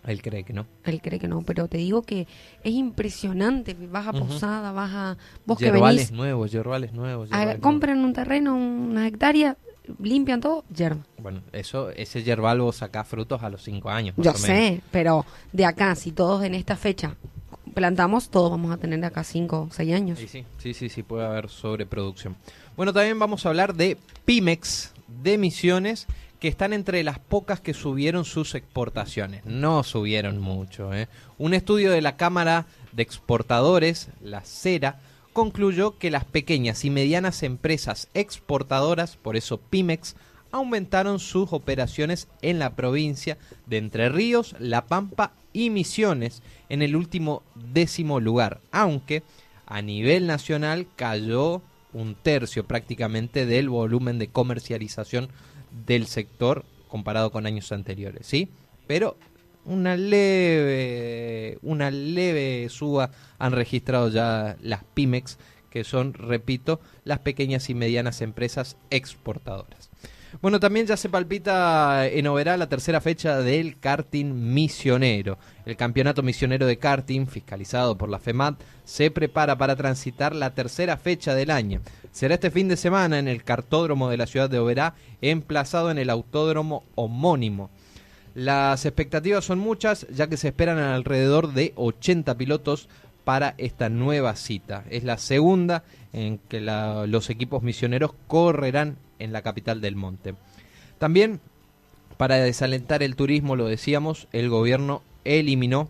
Él 0.07 0.21
cree 0.23 0.43
que 0.45 0.53
no. 0.55 0.67
Él 0.85 1.01
cree 1.03 1.19
que 1.19 1.29
no, 1.29 1.43
pero 1.43 1.69
te 1.69 1.77
digo 1.79 2.03
que 2.03 2.27
es 2.63 2.73
impresionante. 2.73 3.75
Vas 3.91 4.07
a. 4.09 4.13
Posada, 4.13 4.73
vas 4.73 4.91
a... 4.93 5.17
Vos 5.47 5.59
que 5.59 5.67
Yerbales 5.67 6.07
venís, 6.09 6.13
nuevos, 6.13 6.51
yerbales 6.51 6.93
nuevos. 6.93 7.29
a- 7.33 7.59
compran 7.59 7.99
un 8.05 8.13
terreno, 8.15 8.55
una 8.57 9.07
hectárea, 9.07 9.57
limpian 9.99 10.41
todo, 10.41 10.65
yerba. 10.75 11.05
Bueno, 11.19 11.41
eso, 11.53 11.91
ese 11.91 12.23
yerbal 12.23 12.61
vos 12.61 12.77
sacás 12.77 13.07
frutos 13.07 13.43
a 13.43 13.51
los 13.51 13.63
cinco 13.63 13.91
años. 13.91 14.17
más 14.17 14.25
Yo 14.25 14.31
o 14.31 14.35
menos. 14.35 14.47
sé, 14.47 14.81
pero 14.91 15.25
de 15.53 15.65
acá, 15.67 15.95
si 15.95 16.11
todos 16.13 16.43
en 16.45 16.55
esta 16.55 16.77
fecha 16.77 17.17
plantamos, 17.75 18.31
todos 18.31 18.51
vamos 18.51 18.73
a 18.73 18.79
tener 18.79 19.05
acá 19.05 19.25
5 19.25 19.61
o 19.61 19.69
6 19.71 19.95
años. 19.95 20.19
Sí, 20.19 20.45
sí, 20.59 20.75
sí, 20.75 20.89
sí, 20.89 21.03
puede 21.03 21.27
haber 21.27 21.49
sobreproducción. 21.49 22.37
Bueno, 22.77 22.93
también 22.93 23.19
vamos 23.19 23.45
a 23.45 23.51
hablar 23.51 23.75
de 23.75 23.99
Pimex 24.25 24.93
de 25.23 25.37
Misiones, 25.37 26.07
que 26.41 26.49
están 26.49 26.73
entre 26.73 27.03
las 27.05 27.19
pocas 27.19 27.61
que 27.61 27.75
subieron 27.75 28.25
sus 28.25 28.55
exportaciones. 28.55 29.45
No 29.45 29.83
subieron 29.83 30.41
mucho. 30.41 30.93
¿eh? 30.93 31.09
Un 31.39 31.55
estudio 31.55 31.91
de 31.91 32.03
la 32.03 32.17
Cámara 32.17 32.67
de 32.93 33.03
Exportadores, 33.03 34.09
la 34.23 34.43
CERA, 34.43 35.01
concluyó 35.33 35.99
que 35.99 36.11
las 36.11 36.25
pequeñas 36.25 36.85
y 36.85 36.91
medianas 36.91 37.43
empresas 37.43 38.09
exportadoras, 38.15 39.17
por 39.17 39.37
eso 39.37 39.59
Pimex, 39.59 40.17
aumentaron 40.53 41.19
sus 41.19 41.53
operaciones 41.53 42.29
en 42.41 42.59
la 42.59 42.77
provincia 42.77 43.39
de 43.67 43.79
Entre 43.79 44.09
Ríos, 44.09 44.55
La 44.59 44.87
Pampa 44.87 45.33
y 45.55 45.71
Misiones 45.71 46.43
en 46.69 46.83
el 46.83 46.95
último 46.95 47.43
décimo 47.55 48.21
lugar, 48.21 48.61
aunque 48.71 49.23
a 49.65 49.81
nivel 49.81 50.27
nacional 50.27 50.87
cayó 50.97 51.63
un 51.95 52.15
tercio 52.15 52.67
prácticamente 52.67 53.47
del 53.47 53.71
volumen 53.71 54.19
de 54.19 54.29
comercialización 54.29 55.29
del 55.87 56.07
sector 56.07 56.67
comparado 56.89 57.33
con 57.33 57.47
años 57.47 57.73
anteriores, 57.73 58.27
¿sí? 58.27 58.49
Pero 58.87 59.17
una 59.65 59.97
leve 59.97 61.59
una 61.63 61.91
leve 61.91 62.69
suba 62.69 63.11
han 63.39 63.53
registrado 63.53 64.11
ya 64.11 64.57
las 64.61 64.85
Pymex, 64.93 65.39
que 65.71 65.85
son, 65.85 66.15
repito, 66.15 66.81
las 67.05 67.21
pequeñas 67.21 67.71
y 67.71 67.75
medianas 67.75 68.21
empresas 68.21 68.77
exportadoras. 68.91 69.91
Bueno, 70.43 70.61
también 70.61 70.87
ya 70.87 70.97
se 70.97 71.09
palpita 71.09 72.07
en 72.07 72.27
Oberá 72.27 72.57
la 72.57 72.69
tercera 72.69 73.01
fecha 73.01 73.39
del 73.39 73.79
karting 73.79 74.27
misionero. 74.53 75.39
El 75.65 75.77
campeonato 75.77 76.23
misionero 76.23 76.67
de 76.67 76.77
karting, 76.77 77.27
fiscalizado 77.27 77.97
por 77.97 78.09
la 78.09 78.19
FEMAT, 78.19 78.61
se 78.85 79.11
prepara 79.11 79.57
para 79.57 79.77
transitar 79.77 80.35
la 80.35 80.55
tercera 80.55 80.97
fecha 80.97 81.35
del 81.35 81.51
año. 81.51 81.81
Será 82.11 82.35
este 82.35 82.51
fin 82.51 82.69
de 82.69 82.77
semana 82.77 83.19
en 83.19 83.29
el 83.29 83.45
cartódromo 83.45 84.11
de 84.11 84.17
la 84.17 84.27
ciudad 84.27 84.51
de 84.51 84.59
Oberá, 84.59 84.95
emplazado 85.21 85.91
en 85.91 85.99
el 85.99 86.11
autódromo 86.11 86.85
homónimo. 86.95 87.71
Las 88.35 88.85
expectativas 88.85 89.45
son 89.45 89.61
muchas, 89.61 90.09
ya 90.09 90.27
que 90.27 90.37
se 90.37 90.49
esperan 90.49 90.79
alrededor 90.79 91.53
de 91.53 91.73
80 91.77 92.37
pilotos 92.37 92.89
para 93.25 93.55
esta 93.59 93.89
nueva 93.89 94.37
cita. 94.37 94.85
Es 94.91 95.05
la 95.05 95.19
segunda 95.19 95.85
en 96.13 96.39
que 96.39 96.61
los 96.61 97.31
equipos 97.31 97.63
misioneros 97.63 98.13
correrán 98.27 98.97
en 99.19 99.33
la 99.33 99.43
capital 99.43 99.81
del 99.81 99.97
monte. 99.97 100.35
También, 100.99 101.41
para 102.17 102.37
desalentar 102.37 103.03
el 103.03 103.17
turismo, 103.17 103.57
lo 103.57 103.67
decíamos, 103.67 104.29
el 104.33 104.49
gobierno 104.49 105.03
eliminó 105.25 105.89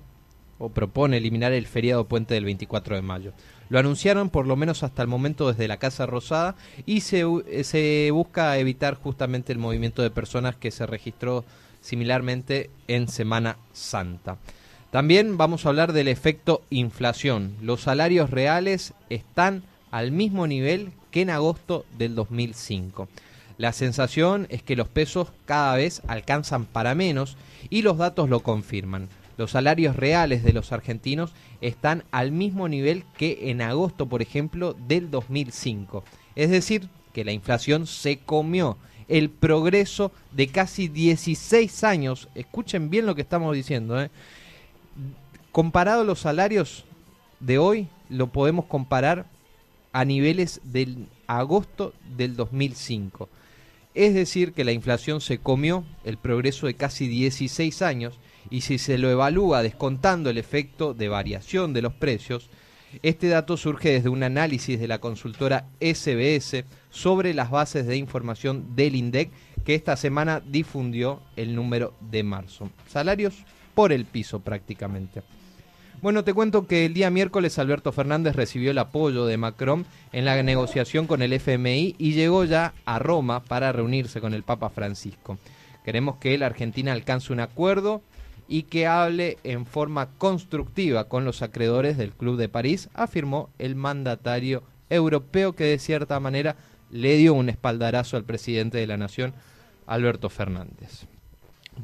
o 0.59 0.69
propone 0.69 1.17
eliminar 1.17 1.53
el 1.53 1.67
feriado 1.67 2.07
puente 2.07 2.35
del 2.35 2.45
24 2.45 2.97
de 2.97 3.03
mayo. 3.03 3.33
Lo 3.69 3.79
anunciaron 3.79 4.31
por 4.31 4.47
lo 4.47 4.57
menos 4.57 4.83
hasta 4.83 5.03
el 5.03 5.09
momento 5.09 5.49
desde 5.49 5.69
la 5.69 5.79
Casa 5.79 6.07
Rosada 6.07 6.55
y 6.87 7.01
se, 7.01 7.25
se 7.65 8.11
busca 8.13 8.57
evitar 8.59 8.95
justamente 8.95 9.53
el 9.53 9.59
movimiento 9.59 10.03
de 10.03 10.11
personas 10.11 10.57
que 10.57 10.71
se 10.71 10.87
registró 10.87 11.45
similarmente 11.81 12.71
en 12.89 13.09
Semana 13.09 13.57
Santa. 13.73 14.39
También 14.95 15.37
vamos 15.37 15.67
a 15.67 15.71
hablar 15.71 15.93
del 15.93 16.07
efecto 16.07 16.63
inflación. 16.71 17.57
Los 17.61 17.81
salarios 17.81 18.31
reales 18.31 18.95
están 19.11 19.65
al 19.91 20.13
mismo 20.13 20.47
nivel 20.47 20.93
que 21.11 21.23
en 21.23 21.31
agosto 21.31 21.85
del 21.99 22.15
2005. 22.15 23.09
La 23.59 23.73
sensación 23.73 24.47
es 24.51 24.63
que 24.63 24.77
los 24.77 24.87
pesos 24.87 25.33
cada 25.47 25.75
vez 25.75 26.01
alcanzan 26.07 26.65
para 26.65 26.95
menos 26.95 27.37
y 27.71 27.83
los 27.83 27.99
datos 27.99 28.29
lo 28.29 28.45
confirman. 28.45 29.09
Los 29.37 29.51
salarios 29.51 29.97
reales 29.97 30.45
de 30.45 30.53
los 30.53 30.71
argentinos 30.71 31.33
están 31.61 32.05
al 32.13 32.31
mismo 32.31 32.69
nivel 32.69 33.03
que 33.19 33.51
en 33.51 33.63
agosto, 33.63 34.07
por 34.07 34.23
ejemplo, 34.23 34.77
del 34.87 35.11
2005. 35.11 36.05
Es 36.37 36.51
decir, 36.51 36.89
que 37.13 37.25
la 37.25 37.33
inflación 37.33 37.89
se 37.89 38.19
comió 38.19 38.79
el 39.09 39.29
progreso 39.29 40.13
de 40.31 40.47
casi 40.47 40.87
16 40.87 41.83
años. 41.83 42.29
Escuchen 42.37 42.91
bien 42.91 43.07
lo 43.07 43.17
que 43.17 43.23
estamos 43.23 43.57
diciendo. 43.57 44.01
¿eh? 44.01 44.13
Comparado 45.55 46.03
los 46.03 46.19
salarios 46.19 46.85
de 47.39 47.59
hoy, 47.59 47.87
lo 48.09 48.27
podemos 48.33 48.65
comparar 48.65 49.27
a 49.93 50.05
niveles 50.05 50.61
del 50.65 51.07
agosto 51.29 51.95
del 52.17 52.35
2005. 52.35 53.29
Es 53.95 54.15
decir, 54.15 54.53
que 54.53 54.65
la 54.65 54.73
inflación 54.73 55.21
se 55.21 55.39
comió 55.39 55.85
el 56.03 56.17
progreso 56.17 56.67
de 56.67 56.75
casi 56.75 57.07
16 57.07 57.83
años 57.83 58.19
y 58.51 58.63
si 58.63 58.79
se 58.79 58.99
lo 58.99 59.09
evalúa 59.13 59.63
descontando 59.63 60.29
el 60.29 60.39
efecto 60.39 60.93
de 60.93 61.09
variación 61.09 61.73
de 61.73 61.83
los 61.83 61.95
precios, 61.95 62.51
este 63.05 63.29
dato 63.29 63.57
surge 63.57 63.91
desde 63.91 64.09
un 64.09 64.25
análisis 64.25 64.81
de 64.81 64.89
la 64.89 64.99
consultora 64.99 65.69
SBS 65.81 66.65
sobre 66.91 67.33
las 67.33 67.53
bases 67.53 67.87
de 67.87 67.97
información 67.97 68.75
del 68.75 68.97
INDEC 68.97 69.31
que 69.65 69.77
esta 69.77 69.97
semana 69.97 70.43
difundió 70.45 71.23
el 71.37 71.55
número 71.55 71.95
de 72.01 72.25
marzo. 72.25 72.71
Salarios 72.89 73.45
por 73.77 73.93
el 73.93 74.05
piso 74.05 74.41
prácticamente. 74.41 75.23
Bueno, 76.03 76.23
te 76.23 76.35
cuento 76.35 76.67
que 76.67 76.87
el 76.87 76.95
día 76.95 77.11
miércoles 77.11 77.59
Alberto 77.59 77.91
Fernández 77.91 78.37
recibió 78.37 78.71
el 78.71 78.79
apoyo 78.79 79.25
de 79.25 79.39
Macron 79.39 79.87
en 80.13 80.25
la 80.25 80.43
negociación 80.43 81.07
con 81.07 81.23
el 81.23 81.33
FMI 81.33 81.97
y 81.99 82.13
llegó 82.13 82.45
ya 82.45 82.75
a 82.85 82.99
Roma 82.99 83.43
para 83.43 83.73
reunirse 83.73 84.21
con 84.21 84.35
el 84.35 84.43
Papa 84.43 84.69
Francisco. 84.69 85.39
Queremos 85.85 86.17
que 86.17 86.37
la 86.37 86.47
Argentina 86.47 86.93
alcance 86.93 87.33
un 87.33 87.41
acuerdo 87.41 88.03
y 88.49 88.65
que 88.65 88.87
hable 88.87 89.39
en 89.45 89.67
forma 89.67 90.11
constructiva 90.19 91.05
con 91.09 91.25
los 91.25 91.43
acreedores 91.43 91.97
del 91.97 92.13
Club 92.13 92.37
de 92.37 92.49
París, 92.49 92.91
afirmó 92.95 93.49
el 93.59 93.75
mandatario 93.75 94.63
europeo 94.91 95.55
que 95.55 95.65
de 95.65 95.79
cierta 95.79 96.21
manera 96.21 96.57
le 96.91 97.17
dio 97.17 97.35
un 97.35 97.49
espaldarazo 97.49 98.17
al 98.17 98.25
presidente 98.25 98.79
de 98.79 98.87
la 98.87 98.97
Nación, 98.97 99.33
Alberto 99.87 100.29
Fernández. 100.29 101.07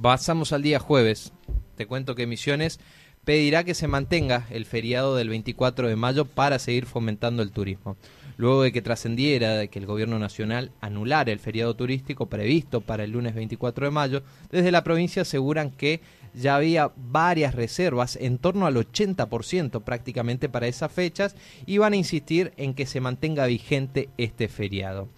Pasamos 0.01 0.53
al 0.53 0.62
día 0.62 0.79
jueves. 0.79 1.33
Te 1.77 1.87
cuento 1.87 2.14
que 2.14 2.27
Misiones 2.27 2.79
pedirá 3.25 3.65
que 3.65 3.75
se 3.75 3.89
mantenga 3.89 4.47
el 4.51 4.65
feriado 4.65 5.15
del 5.17 5.29
24 5.29 5.89
de 5.89 5.97
mayo 5.97 6.25
para 6.25 6.59
seguir 6.59 6.87
fomentando 6.87 7.43
el 7.43 7.53
turismo. 7.53 7.97
Luego 8.37 8.63
de 8.63 8.73
que 8.73 8.81
trascendiera 8.81 9.67
que 9.67 9.79
el 9.79 9.85
gobierno 9.85 10.19
nacional 10.19 10.73
anulara 10.81 11.31
el 11.31 11.41
feriado 11.41 11.75
turístico 11.75 12.27
previsto 12.27 12.81
para 12.81 13.05
el 13.05 13.11
lunes 13.11 13.35
24 13.35 13.87
de 13.87 13.91
mayo, 13.91 14.23
desde 14.51 14.73
la 14.73 14.83
provincia 14.83 15.23
aseguran 15.23 15.71
que 15.71 16.01
ya 16.33 16.57
había 16.57 16.93
varias 16.97 17.55
reservas, 17.55 18.17
en 18.17 18.39
torno 18.39 18.67
al 18.67 18.77
80% 18.77 19.83
prácticamente 19.83 20.49
para 20.49 20.69
esas 20.69 20.91
fechas, 20.91 21.37
y 21.67 21.77
van 21.79 21.93
a 21.93 21.97
insistir 21.97 22.53
en 22.57 22.73
que 22.73 22.87
se 22.87 23.01
mantenga 23.01 23.45
vigente 23.45 24.09
este 24.17 24.49
feriado. 24.49 25.09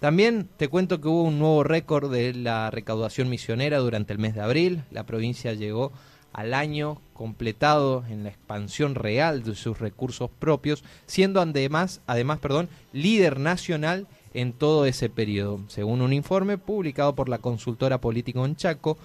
También 0.00 0.48
te 0.56 0.66
cuento 0.66 1.00
que 1.00 1.06
hubo 1.06 1.22
un 1.22 1.38
nuevo 1.38 1.62
récord 1.62 2.10
de 2.10 2.34
la 2.34 2.72
recaudación 2.72 3.28
misionera 3.28 3.78
durante 3.78 4.12
el 4.12 4.18
mes 4.18 4.34
de 4.34 4.40
abril. 4.40 4.82
La 4.90 5.06
provincia 5.06 5.52
llegó 5.52 5.92
al 6.32 6.54
año 6.54 7.00
completado 7.12 8.04
en 8.08 8.24
la 8.24 8.30
expansión 8.30 8.94
real 8.94 9.42
de 9.42 9.54
sus 9.54 9.78
recursos 9.78 10.30
propios, 10.38 10.84
siendo 11.06 11.40
además, 11.40 12.00
además 12.06 12.38
perdón, 12.38 12.68
líder 12.92 13.38
nacional 13.38 14.06
en 14.34 14.52
todo 14.52 14.86
ese 14.86 15.08
periodo, 15.08 15.60
según 15.68 16.00
un 16.00 16.12
informe 16.12 16.58
publicado 16.58 17.14
por 17.14 17.28
la 17.28 17.38
consultora 17.38 18.00
política 18.00 18.44
en 18.44 18.56
Chaco 18.56 18.98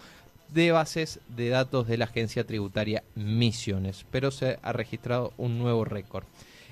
de 0.54 0.72
bases 0.72 1.20
de 1.36 1.50
datos 1.50 1.88
de 1.88 1.98
la 1.98 2.06
agencia 2.06 2.46
tributaria 2.46 3.04
Misiones, 3.16 4.06
pero 4.12 4.32
se 4.32 4.60
ha 4.62 4.72
registrado 4.72 5.34
un 5.38 5.58
nuevo 5.60 5.84
récord. 5.84 6.24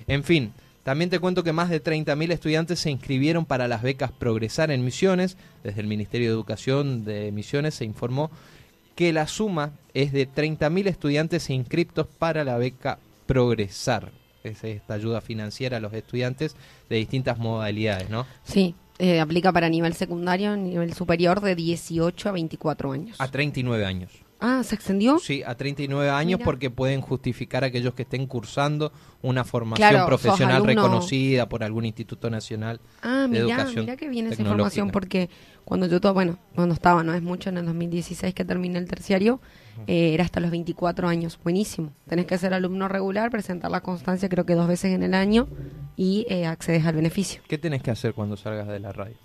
En 0.06 0.24
fin, 0.24 0.52
también 0.82 1.10
te 1.10 1.18
cuento 1.18 1.42
que 1.42 1.52
más 1.52 1.68
de 1.68 1.82
30.000 1.82 2.32
estudiantes 2.32 2.78
se 2.78 2.90
inscribieron 2.90 3.44
para 3.44 3.66
las 3.66 3.82
becas 3.82 4.12
Progresar 4.12 4.70
en 4.70 4.84
Misiones. 4.84 5.36
Desde 5.64 5.80
el 5.80 5.88
Ministerio 5.88 6.28
de 6.28 6.34
Educación 6.34 7.04
de 7.04 7.32
Misiones 7.32 7.74
se 7.74 7.84
informó 7.84 8.30
que 8.96 9.12
la 9.12 9.28
suma 9.28 9.72
es 9.94 10.10
de 10.10 10.28
30.000 10.28 10.88
estudiantes 10.88 11.50
inscriptos 11.50 12.08
para 12.18 12.42
la 12.42 12.56
beca 12.56 12.98
Progresar. 13.26 14.10
Es 14.42 14.64
esta 14.64 14.94
ayuda 14.94 15.20
financiera 15.20 15.76
a 15.76 15.80
los 15.80 15.92
estudiantes 15.92 16.56
de 16.88 16.96
distintas 16.96 17.38
modalidades, 17.38 18.08
¿no? 18.08 18.26
Sí, 18.44 18.74
eh, 18.98 19.20
aplica 19.20 19.52
para 19.52 19.68
nivel 19.68 19.94
secundario, 19.94 20.56
nivel 20.56 20.94
superior 20.94 21.40
de 21.40 21.54
18 21.54 22.28
a 22.28 22.32
24 22.32 22.92
años. 22.92 23.16
A 23.20 23.28
39 23.28 23.84
años. 23.84 24.12
Ah, 24.38 24.62
¿se 24.62 24.74
extendió? 24.74 25.18
Sí, 25.18 25.42
a 25.46 25.54
39 25.56 26.10
años 26.10 26.38
Mira. 26.38 26.44
porque 26.44 26.68
pueden 26.70 27.00
justificar 27.00 27.64
a 27.64 27.68
aquellos 27.68 27.94
que 27.94 28.02
estén 28.02 28.26
cursando 28.26 28.92
una 29.22 29.44
formación 29.44 29.88
Claro, 29.88 30.06
profesional 30.06 30.64
reconocida 30.64 31.48
por 31.48 31.64
algún 31.64 31.86
instituto 31.86 32.28
nacional 32.28 32.80
Ah, 33.02 33.22
de 33.22 33.28
mira, 33.28 33.40
educación 33.44 33.84
mira 33.86 33.96
que 33.96 34.08
viene 34.10 34.28
esa 34.30 34.42
información 34.42 34.90
porque 34.90 35.30
cuando 35.64 35.86
yo, 35.86 36.00
to- 36.00 36.12
bueno, 36.12 36.38
cuando 36.54 36.74
estaba, 36.74 37.02
no 37.02 37.14
es 37.14 37.22
mucho, 37.22 37.48
en 37.48 37.56
el 37.58 37.64
2016 37.66 38.34
que 38.34 38.44
terminé 38.44 38.78
el 38.78 38.86
terciario, 38.88 39.40
eh, 39.86 40.12
era 40.14 40.24
hasta 40.24 40.38
los 40.40 40.50
24 40.50 41.08
años. 41.08 41.40
Buenísimo. 41.42 41.92
Tenés 42.06 42.26
que 42.26 42.36
ser 42.38 42.52
alumno 42.54 42.88
regular, 42.88 43.30
presentar 43.30 43.70
la 43.70 43.80
constancia 43.80 44.28
creo 44.28 44.44
que 44.46 44.54
dos 44.54 44.68
veces 44.68 44.92
en 44.92 45.02
el 45.02 45.14
año 45.14 45.48
y 45.96 46.26
eh, 46.28 46.46
accedes 46.46 46.84
al 46.84 46.94
beneficio. 46.94 47.40
¿Qué 47.48 47.56
tenés 47.58 47.82
que 47.82 47.90
hacer 47.90 48.12
cuando 48.14 48.36
salgas 48.36 48.68
de 48.68 48.80
la 48.80 48.92
radio? 48.92 49.16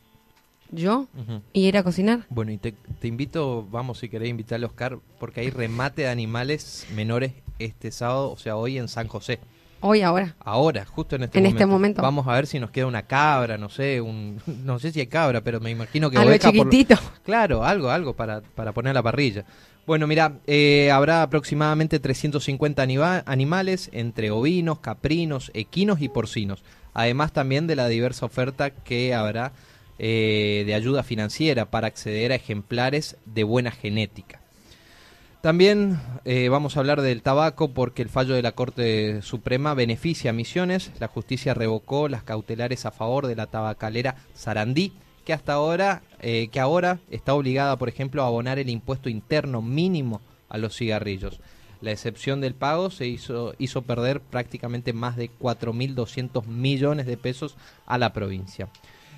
Yo, 0.71 1.07
y 1.53 1.67
ir 1.67 1.77
a 1.77 1.83
cocinar. 1.83 2.25
Bueno, 2.29 2.51
y 2.51 2.57
te, 2.57 2.71
te 2.99 3.07
invito, 3.07 3.67
vamos 3.69 3.99
si 3.99 4.09
querés 4.09 4.29
invitar 4.29 4.61
a 4.63 4.65
Oscar, 4.65 4.99
porque 5.19 5.41
hay 5.41 5.49
remate 5.49 6.03
de 6.03 6.07
animales 6.09 6.87
menores 6.95 7.33
este 7.59 7.91
sábado, 7.91 8.31
o 8.31 8.37
sea, 8.37 8.55
hoy 8.55 8.77
en 8.77 8.87
San 8.87 9.07
José. 9.07 9.39
Hoy, 9.83 10.01
ahora. 10.01 10.35
Ahora, 10.39 10.85
justo 10.85 11.15
en 11.15 11.23
este 11.23 11.39
En 11.39 11.43
momento. 11.45 11.57
este 11.57 11.65
momento. 11.65 12.01
Vamos 12.03 12.27
a 12.27 12.33
ver 12.33 12.45
si 12.47 12.59
nos 12.59 12.69
queda 12.71 12.85
una 12.85 13.01
cabra, 13.03 13.57
no 13.57 13.67
sé, 13.69 13.99
un, 13.99 14.39
no 14.63 14.77
sé 14.79 14.91
si 14.91 14.99
hay 14.99 15.07
cabra, 15.07 15.41
pero 15.41 15.59
me 15.59 15.71
imagino 15.71 16.09
que 16.09 16.17
Algo 16.17 16.29
oveja 16.29 16.51
por- 16.51 16.69
chiquitito. 16.69 16.95
Claro, 17.23 17.63
algo, 17.65 17.89
algo 17.89 18.13
para, 18.15 18.41
para 18.41 18.71
poner 18.71 18.91
a 18.91 18.93
la 18.93 19.03
parrilla. 19.03 19.43
Bueno, 19.87 20.05
mira, 20.05 20.33
eh, 20.45 20.91
habrá 20.91 21.23
aproximadamente 21.23 21.99
350 21.99 22.81
aniva- 22.83 23.23
animales 23.25 23.89
entre 23.91 24.29
ovinos, 24.31 24.79
caprinos, 24.79 25.49
equinos 25.55 25.99
y 26.01 26.07
porcinos. 26.09 26.63
Además 26.93 27.33
también 27.33 27.65
de 27.67 27.75
la 27.75 27.87
diversa 27.87 28.25
oferta 28.27 28.69
que 28.69 29.13
habrá 29.15 29.51
eh, 30.03 30.63
de 30.65 30.73
ayuda 30.73 31.03
financiera 31.03 31.69
para 31.69 31.85
acceder 31.85 32.31
a 32.31 32.35
ejemplares 32.35 33.17
de 33.25 33.43
buena 33.43 33.69
genética. 33.69 34.41
También 35.41 35.99
eh, 36.25 36.49
vamos 36.49 36.75
a 36.75 36.79
hablar 36.79 37.01
del 37.01 37.21
tabaco 37.21 37.69
porque 37.69 38.01
el 38.01 38.09
fallo 38.09 38.33
de 38.33 38.41
la 38.41 38.53
Corte 38.53 39.21
Suprema 39.21 39.75
beneficia 39.75 40.31
a 40.31 40.33
Misiones. 40.33 40.91
La 40.99 41.07
justicia 41.07 41.53
revocó 41.53 42.07
las 42.07 42.23
cautelares 42.23 42.87
a 42.87 42.91
favor 42.91 43.27
de 43.27 43.35
la 43.35 43.45
tabacalera 43.45 44.15
Sarandí, 44.33 44.91
que 45.23 45.33
hasta 45.33 45.53
ahora, 45.53 46.01
eh, 46.19 46.47
que 46.51 46.59
ahora 46.59 46.97
está 47.11 47.35
obligada, 47.35 47.77
por 47.77 47.87
ejemplo, 47.87 48.23
a 48.23 48.27
abonar 48.27 48.57
el 48.57 48.71
impuesto 48.71 49.07
interno 49.07 49.61
mínimo 49.61 50.19
a 50.49 50.57
los 50.57 50.75
cigarrillos. 50.75 51.41
La 51.79 51.91
excepción 51.91 52.41
del 52.41 52.55
pago 52.55 52.89
se 52.89 53.05
hizo, 53.05 53.53
hizo 53.59 53.83
perder 53.83 54.19
prácticamente 54.19 54.93
más 54.93 55.15
de 55.15 55.29
4.200 55.29 56.47
millones 56.47 57.05
de 57.05 57.17
pesos 57.17 57.55
a 57.85 57.99
la 57.99 58.13
provincia. 58.13 58.67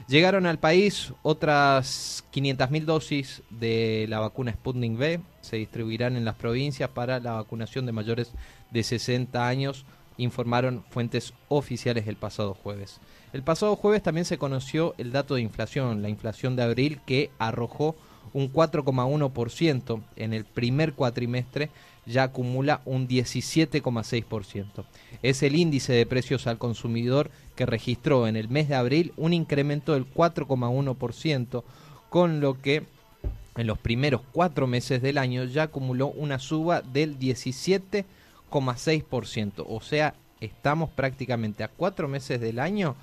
Llegaron 0.07 0.45
al 0.45 0.59
país 0.59 1.13
otras 1.21 2.25
500.000 2.33 2.83
dosis 2.83 3.41
de 3.49 4.05
la 4.09 4.19
vacuna 4.19 4.51
Sputnik 4.51 4.97
V. 4.97 5.21
Se 5.39 5.55
distribuirán 5.55 6.17
en 6.17 6.25
las 6.25 6.35
provincias 6.35 6.89
para 6.89 7.21
la 7.21 7.33
vacunación 7.33 7.85
de 7.85 7.93
mayores 7.93 8.31
de 8.71 8.83
60 8.83 9.47
años, 9.47 9.85
informaron 10.17 10.83
fuentes 10.89 11.33
oficiales 11.47 12.07
el 12.07 12.17
pasado 12.17 12.53
jueves. 12.53 12.99
El 13.31 13.43
pasado 13.43 13.75
jueves 13.77 14.03
también 14.03 14.25
se 14.25 14.37
conoció 14.37 14.93
el 14.97 15.11
dato 15.11 15.35
de 15.35 15.41
inflación, 15.41 16.01
la 16.01 16.09
inflación 16.09 16.55
de 16.55 16.63
abril 16.63 16.99
que 17.05 17.31
arrojó 17.39 17.95
un 18.33 18.51
4,1% 18.51 20.01
en 20.15 20.33
el 20.33 20.43
primer 20.45 20.93
cuatrimestre, 20.93 21.69
ya 22.05 22.23
acumula 22.23 22.81
un 22.85 23.07
17,6%. 23.07 24.85
Es 25.21 25.43
el 25.43 25.55
índice 25.55 25.93
de 25.93 26.05
precios 26.05 26.47
al 26.47 26.57
consumidor 26.57 27.31
que 27.55 27.65
registró 27.65 28.27
en 28.27 28.35
el 28.35 28.49
mes 28.49 28.69
de 28.69 28.75
abril 28.75 29.13
un 29.17 29.33
incremento 29.33 29.93
del 29.93 30.05
4,1%, 30.11 31.63
con 32.09 32.39
lo 32.39 32.61
que 32.61 32.83
en 33.55 33.67
los 33.67 33.77
primeros 33.77 34.21
cuatro 34.31 34.65
meses 34.67 35.01
del 35.01 35.17
año 35.17 35.43
ya 35.45 35.63
acumuló 35.63 36.07
una 36.07 36.39
suba 36.39 36.81
del 36.81 37.19
17,6%. 37.19 39.65
O 39.67 39.81
sea, 39.81 40.15
estamos 40.41 40.89
prácticamente 40.89 41.63
a 41.63 41.67
cuatro 41.67 42.07
meses 42.07 42.41
del 42.41 42.59
año 42.59 42.95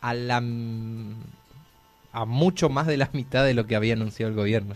a 0.00 0.14
la 0.14 0.40
a 2.12 2.26
mucho 2.26 2.68
más 2.68 2.86
de 2.86 2.98
la 2.98 3.08
mitad 3.14 3.44
de 3.44 3.54
lo 3.54 3.66
que 3.66 3.74
había 3.74 3.94
anunciado 3.94 4.30
el 4.30 4.36
gobierno. 4.36 4.74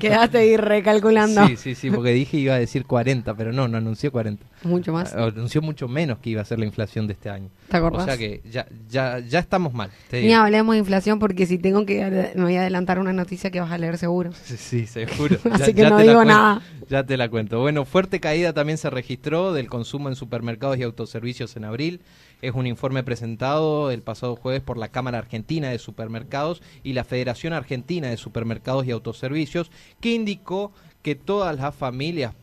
Quedaste 0.00 0.38
ahí 0.38 0.56
recalculando. 0.56 1.46
Sí, 1.46 1.56
sí, 1.56 1.74
sí, 1.76 1.90
porque 1.90 2.10
dije 2.10 2.38
iba 2.38 2.54
a 2.54 2.58
decir 2.58 2.86
40, 2.86 3.34
pero 3.34 3.52
no, 3.52 3.68
no 3.68 3.78
anunció 3.78 4.10
40. 4.10 4.44
Mucho 4.64 4.92
más. 4.92 5.14
Anunció 5.14 5.62
mucho 5.62 5.86
menos 5.86 6.18
que 6.18 6.30
iba 6.30 6.42
a 6.42 6.44
ser 6.44 6.58
la 6.58 6.66
inflación 6.66 7.06
de 7.06 7.12
este 7.12 7.30
año. 7.30 7.50
¿Te 7.68 7.76
acordás? 7.76 8.02
O 8.02 8.06
sea 8.06 8.18
que 8.18 8.42
ya, 8.50 8.66
ya, 8.88 9.20
ya 9.20 9.38
estamos 9.38 9.72
mal. 9.72 9.90
Ni 10.10 10.32
hablemos 10.32 10.74
de 10.74 10.80
inflación 10.80 11.20
porque 11.20 11.46
si 11.46 11.58
tengo 11.58 11.86
que 11.86 12.32
me 12.34 12.42
voy 12.42 12.56
a 12.56 12.62
adelantar 12.62 12.98
una 12.98 13.12
noticia 13.12 13.50
que 13.50 13.60
vas 13.60 13.70
a 13.70 13.78
leer 13.78 13.96
seguro. 13.96 14.32
Sí, 14.42 14.56
sí, 14.56 14.86
seguro. 14.86 15.38
Así 15.52 15.72
que 15.72 15.88
no 15.88 15.98
digo 15.98 16.24
nada. 16.24 16.60
Ya 16.88 17.04
te 17.04 17.16
la 17.16 17.28
cuento. 17.28 17.60
Bueno, 17.60 17.84
fuerte 17.84 18.20
caída 18.20 18.52
también 18.52 18.76
se 18.76 18.90
registró 18.90 19.52
del 19.52 19.68
consumo 19.68 20.08
en 20.08 20.16
supermercados 20.16 20.76
y 20.78 20.82
autoservicios 20.82 21.56
en 21.56 21.64
abril. 21.64 22.00
Es 22.42 22.54
un 22.54 22.66
informe 22.66 23.04
presentado 23.04 23.92
el 23.92 24.02
pasado 24.02 24.34
jueves 24.34 24.62
por 24.62 24.76
la 24.76 24.88
Cámara 24.88 25.18
Argentina 25.18 25.70
de 25.70 25.78
Supermercados 25.78 26.60
y 26.82 26.92
la 26.92 27.04
Federación 27.04 27.52
Argentina 27.52 28.08
de 28.08 28.16
Supermercados 28.16 28.84
y 28.84 28.90
Autoservicios, 28.90 29.70
que 30.00 30.12
indicó 30.12 30.72
que 31.02 31.14
todas 31.14 31.56
las 31.56 31.72
familias 31.72 32.34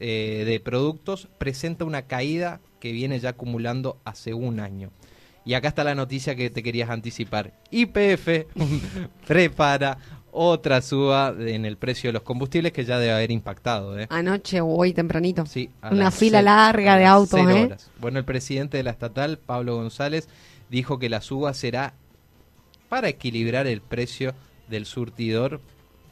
eh, 0.00 0.44
de 0.46 0.60
productos 0.60 1.28
presenta 1.38 1.86
una 1.86 2.02
caída 2.02 2.60
que 2.78 2.92
viene 2.92 3.18
ya 3.20 3.30
acumulando 3.30 3.98
hace 4.04 4.34
un 4.34 4.60
año. 4.60 4.90
Y 5.46 5.54
acá 5.54 5.68
está 5.68 5.82
la 5.82 5.94
noticia 5.94 6.36
que 6.36 6.50
te 6.50 6.62
querías 6.62 6.90
anticipar. 6.90 7.54
YPF 7.70 8.46
prepara 9.26 9.96
otra 10.32 10.80
suba 10.80 11.34
en 11.38 11.64
el 11.64 11.76
precio 11.76 12.08
de 12.08 12.14
los 12.14 12.22
combustibles 12.22 12.72
que 12.72 12.84
ya 12.84 12.98
debe 12.98 13.12
haber 13.12 13.30
impactado. 13.30 13.98
¿eh? 13.98 14.06
Anoche 14.10 14.60
o 14.60 14.66
hoy 14.66 14.92
tempranito. 14.94 15.46
Sí, 15.46 15.70
Una 15.90 16.10
fila 16.10 16.42
larga 16.42 16.96
de 16.96 17.04
autos, 17.04 17.38
¿eh? 17.38 17.64
horas. 17.64 17.90
Bueno, 18.00 18.18
el 18.18 18.24
presidente 18.24 18.78
de 18.78 18.82
la 18.82 18.90
estatal, 18.90 19.38
Pablo 19.38 19.76
González, 19.76 20.28
dijo 20.70 20.98
que 20.98 21.10
la 21.10 21.20
suba 21.20 21.52
será 21.52 21.92
para 22.88 23.08
equilibrar 23.08 23.66
el 23.66 23.82
precio 23.82 24.34
del 24.68 24.86
surtidor 24.86 25.60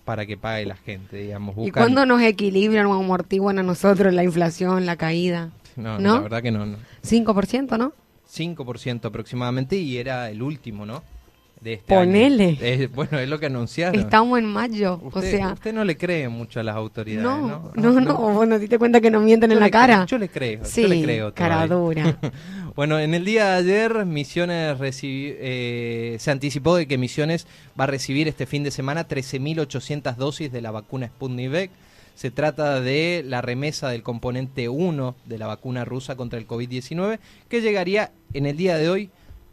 para 0.05 0.27
que 0.27 0.37
pague 0.37 0.67
la 0.67 0.77
gente, 0.77 1.17
digamos. 1.17 1.55
¿Y 1.59 1.71
cuándo 1.71 2.05
nos 2.05 2.21
equilibran 2.21 2.87
o 2.87 2.95
amortiguan 2.95 3.59
a 3.59 3.63
nosotros 3.63 4.13
la 4.13 4.23
inflación, 4.23 4.85
la 4.85 4.97
caída? 4.97 5.51
No, 5.77 5.99
¿no? 5.99 6.17
la 6.17 6.21
verdad 6.21 6.43
que 6.43 6.51
no, 6.51 6.67
no. 6.67 6.77
5%, 7.03 7.79
¿no? 7.79 7.93
5% 8.31 9.05
aproximadamente 9.07 9.77
y 9.77 9.97
era 9.97 10.31
el 10.31 10.43
último, 10.43 10.85
¿no? 10.85 11.03
De 11.61 11.75
este 11.75 11.95
año. 11.95 12.07
Ponele. 12.07 12.89
Bueno, 12.95 13.19
es 13.19 13.29
lo 13.29 13.39
que 13.39 13.47
anunciaron. 13.47 13.99
Estamos 14.01 14.39
en 14.39 14.47
mayo, 14.47 15.01
o 15.03 15.09
Usted, 15.09 15.31
sea... 15.31 15.53
usted 15.53 15.73
no 15.75 15.85
le 15.85 15.97
cree 15.97 16.29
mucho 16.29 16.61
a 16.61 16.63
las 16.63 16.75
autoridades, 16.77 17.23
No, 17.23 17.39
¿no? 17.47 17.73
no, 17.75 18.01
no, 18.01 18.47
no 18.47 18.55
te 18.55 18.61
diste 18.61 18.79
cuenta 18.79 19.01
que 19.01 19.11
nos 19.11 19.23
mienten 19.23 19.51
Yo 19.51 19.57
en 19.57 19.61
la 19.61 19.71
cara. 19.71 20.07
yo 20.07 20.19
le 20.19 20.29
creo, 20.29 20.65
Sí, 20.65 20.83
yo 20.83 20.89
le 20.89 21.03
creo. 21.03 21.35
cara 21.35 21.67
dura. 21.67 22.19
Bueno, 22.77 22.99
en 23.01 23.15
el 23.15 23.25
día 23.25 23.47
de 23.47 23.57
ayer 23.83 24.07
Misiones 24.07 24.79
recibi- 24.79 25.35
eh, 25.39 26.17
se 26.21 26.31
anticipó 26.31 26.77
de 26.77 26.87
que 26.87 26.97
Misiones 26.99 27.47
va 27.79 27.85
a 27.85 27.87
recibir 27.89 28.29
este 28.29 28.47
fin 28.47 28.63
de 28.63 28.71
semana 28.71 29.07
13.800 29.09 30.15
dosis 30.17 30.53
de 30.53 30.63
la 30.63 30.71
vacuna 30.71 31.09
Sputnik 31.09 31.51
V. 31.51 31.71
Se 32.15 32.31
trata 32.31 32.81
de 32.81 33.23
la 33.27 33.43
remesa 33.43 33.89
del 33.89 34.03
componente 34.03 34.69
1 34.69 35.17
de 35.27 35.39
la 35.39 35.47
vacuna 35.49 35.85
rusa 35.85 36.17
contra 36.17 36.39
el 36.39 36.47
COVID-19 36.47 37.19
que 37.49 37.61
llegaría 37.61 38.13
en 38.35 38.47
el 38.47 38.57
día 38.57 38.77
de 38.79 38.89
hoy 38.89 39.11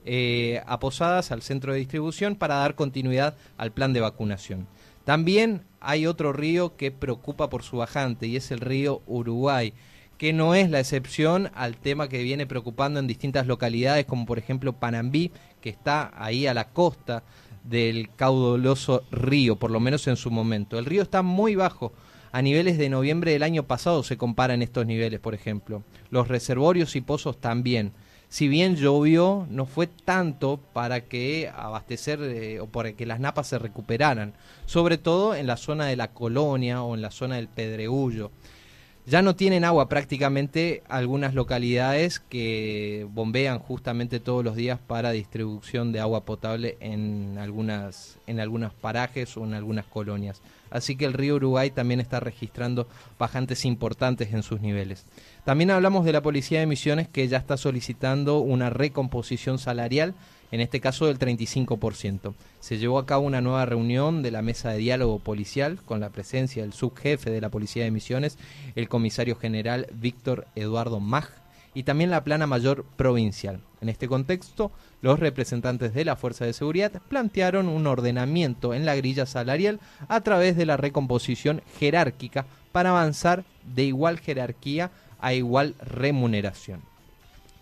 eh, 0.08 0.62
a 0.66 0.80
Posadas, 0.80 1.32
al 1.32 1.42
centro 1.42 1.74
de 1.74 1.80
distribución, 1.80 2.36
para 2.36 2.56
dar 2.56 2.76
continuidad 2.76 3.36
al 3.58 3.72
plan 3.72 3.94
de 3.94 4.02
vacunación. 4.02 4.68
También 5.04 5.62
hay 5.80 6.08
otro 6.08 6.34
río 6.34 6.76
que 6.76 6.92
preocupa 6.92 7.50
por 7.50 7.64
su 7.64 7.78
bajante 7.78 8.28
y 8.28 8.36
es 8.36 8.52
el 8.52 8.60
río 8.60 9.02
Uruguay 9.06 9.74
que 10.18 10.34
no 10.34 10.56
es 10.56 10.70
la 10.70 10.80
excepción 10.80 11.52
al 11.54 11.78
tema 11.78 12.10
que 12.10 12.24
viene 12.24 12.48
preocupando 12.48 13.00
en 13.00 13.08
distintas 13.08 13.48
localidades, 13.48 14.06
como 14.06 14.26
por 14.26 14.40
ejemplo 14.40 14.74
Panambí, 14.74 15.32
que 15.62 15.70
está 15.70 16.12
ahí 16.16 16.48
a 16.48 16.54
la 16.54 16.70
costa 16.70 17.24
del 17.64 18.10
caudaloso 18.16 19.04
río, 19.12 19.58
por 19.58 19.72
lo 19.72 19.80
menos 19.80 20.08
en 20.08 20.16
su 20.16 20.32
momento. 20.32 20.80
El 20.80 20.86
río 20.86 21.04
está 21.04 21.22
muy 21.22 21.56
bajo. 21.56 21.94
A 22.32 22.42
niveles 22.42 22.78
de 22.78 22.90
noviembre 22.90 23.32
del 23.32 23.44
año 23.44 23.64
pasado 23.64 24.04
se 24.04 24.18
comparan 24.18 24.62
estos 24.62 24.86
niveles, 24.86 25.20
por 25.20 25.34
ejemplo. 25.34 25.84
Los 26.10 26.28
reservorios 26.28 26.96
y 26.96 27.02
pozos 27.02 27.40
también. 27.40 27.94
Si 28.30 28.50
bien 28.50 28.76
llovió, 28.76 29.48
no 29.50 29.66
fue 29.66 29.88
tanto 29.88 30.60
para 30.74 31.06
que 31.06 31.50
abastecer 31.56 32.22
eh, 32.22 32.60
o 32.60 32.68
para 32.68 32.92
que 32.94 33.06
las 33.06 33.22
napas 33.22 33.48
se 33.48 33.58
recuperaran, 33.58 34.34
sobre 34.66 34.98
todo 34.98 35.34
en 35.34 35.48
la 35.48 35.56
zona 35.56 35.86
de 35.86 35.96
la 35.96 36.14
colonia 36.14 36.84
o 36.84 36.94
en 36.94 37.02
la 37.02 37.12
zona 37.12 37.36
del 37.38 37.48
Pedregullo. 37.48 38.32
Ya 39.10 39.22
no 39.22 39.38
tienen 39.38 39.64
agua 39.64 39.88
prácticamente 39.88 40.84
algunas 40.90 41.34
localidades 41.34 42.20
que 42.20 43.08
bombean 43.10 43.58
justamente 43.58 44.20
todos 44.20 44.44
los 44.44 44.58
días 44.58 44.80
para 44.86 45.12
distribución 45.12 45.94
de 45.94 46.02
agua 46.02 46.26
potable 46.26 46.76
en 46.82 47.38
algunas 47.40 48.18
en 48.28 48.42
algunos 48.42 48.74
parajes 48.74 49.38
o 49.38 49.46
en 49.46 49.54
algunas 49.54 49.86
colonias. 49.86 50.42
Así 50.70 50.98
que 50.98 51.06
el 51.06 51.14
río 51.14 51.36
Uruguay 51.36 51.72
también 51.72 52.02
está 52.02 52.20
registrando 52.20 52.86
bajantes 53.18 53.64
importantes 53.64 54.34
en 54.34 54.44
sus 54.44 54.60
niveles. 54.60 55.06
También 55.46 55.72
hablamos 55.72 56.04
de 56.04 56.12
la 56.12 56.22
Policía 56.22 56.60
de 56.60 56.66
Misiones 56.66 57.08
que 57.08 57.30
ya 57.30 57.38
está 57.38 57.56
solicitando 57.56 58.40
una 58.40 58.70
recomposición 58.70 59.58
salarial, 59.58 60.16
en 60.52 60.62
este 60.62 60.80
caso 60.80 61.06
del 61.06 61.20
35%. 61.20 62.34
Se 62.60 62.78
llevó 62.78 63.00
a 63.00 63.06
cabo 63.06 63.26
una 63.26 63.42
nueva 63.42 63.66
reunión 63.66 64.22
de 64.24 64.32
la 64.32 64.42
mesa 64.42 64.72
de 64.72 64.78
diálogo 64.78 65.20
policial 65.20 65.80
con 65.84 66.00
la 66.00 66.10
presencia 66.10 66.64
del 66.64 66.74
subjefe 66.74 67.30
de 67.30 67.42
la 67.42 67.50
Policía 67.50 67.84
de 67.84 67.92
Misiones, 67.92 68.38
el 68.76 68.90
comisario 68.90 69.36
general 69.36 69.88
Víctor 69.94 70.48
Eduardo 70.56 71.00
Mag, 71.00 71.30
y 71.74 71.84
también 71.84 72.10
la 72.10 72.24
plana 72.24 72.48
mayor 72.48 72.86
provincial. 72.96 73.60
En 73.82 73.90
este 73.90 74.08
contexto, 74.08 74.72
los 75.02 75.20
representantes 75.20 75.94
de 75.94 76.06
la 76.06 76.16
Fuerza 76.16 76.44
de 76.44 76.54
Seguridad 76.54 76.92
plantearon 77.08 77.68
un 77.68 77.86
ordenamiento 77.86 78.74
en 78.74 78.84
la 78.86 78.96
grilla 78.96 79.28
salarial 79.28 79.80
a 80.08 80.22
través 80.22 80.58
de 80.58 80.66
la 80.66 80.78
recomposición 80.78 81.62
jerárquica 81.80 82.48
para 82.72 82.90
avanzar 82.90 83.44
de 83.76 83.84
igual 83.84 84.20
jerarquía 84.20 84.90
a 85.20 85.34
igual 85.34 85.76
remuneración. 85.80 86.82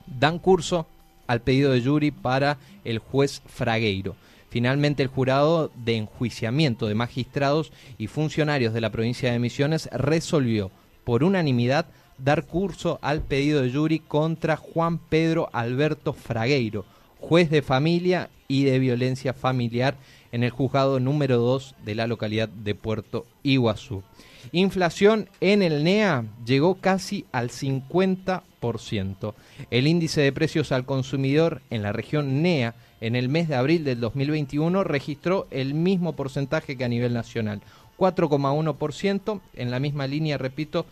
Dan 0.08 0.40
curso 0.40 0.88
al 1.28 1.42
pedido 1.42 1.72
de 1.72 1.82
jury 1.82 2.12
para 2.12 2.58
el 2.84 3.00
juez 3.00 3.42
Fragueiro. 3.46 4.16
Finalmente, 4.50 5.04
el 5.04 5.10
jurado 5.10 5.72
de 5.76 5.98
enjuiciamiento 5.98 6.88
de 6.88 6.96
magistrados 6.96 7.72
y 7.98 8.08
funcionarios 8.08 8.74
de 8.74 8.82
la 8.82 8.90
provincia 8.90 9.32
de 9.32 9.40
Misiones 9.40 9.90
resolvió, 9.92 10.72
por 11.04 11.24
unanimidad, 11.24 11.88
dar 12.18 12.46
curso 12.46 12.98
al 13.02 13.22
pedido 13.22 13.62
de 13.62 13.72
jury 13.72 14.00
contra 14.00 14.56
Juan 14.56 14.98
Pedro 14.98 15.50
Alberto 15.52 16.14
Fragueiro, 16.14 16.86
juez 17.20 17.50
de 17.50 17.62
familia 17.62 18.30
y 18.48 18.64
de 18.64 18.80
violencia 18.80 19.34
familiar 19.34 19.96
en 20.32 20.44
el 20.44 20.52
juzgado 20.52 21.00
número 21.00 21.38
2 21.38 21.76
de 21.84 21.96
la 21.96 22.08
localidad 22.08 22.50
de 22.50 22.76
Puerto 22.76 23.26
Iguazú. 23.44 24.04
Inflación 24.52 25.30
en 25.42 25.62
el 25.62 25.84
NEA 25.84 26.26
llegó 26.46 26.76
casi 26.76 27.26
al 27.32 27.50
50%. 27.50 29.34
El 29.70 29.88
índice 29.88 30.22
de 30.22 30.32
precios 30.32 30.72
al 30.72 30.86
consumidor 30.86 31.62
en 31.70 31.84
la 31.84 31.92
región 31.92 32.42
NEA 32.42 32.76
en 33.02 33.16
el 33.16 33.30
mes 33.30 33.48
de 33.48 33.56
abril 33.56 33.84
del 33.84 34.00
2021 34.00 34.84
registró 34.84 35.48
el 35.52 35.74
mismo 35.74 36.16
porcentaje 36.16 36.78
que 36.78 36.86
a 36.86 36.90
nivel 36.90 37.14
nacional, 37.14 37.62
4,1%, 37.98 39.42
en 39.54 39.72
la 39.72 39.80
misma 39.80 40.08
línea, 40.08 40.38
repito, 40.38 40.86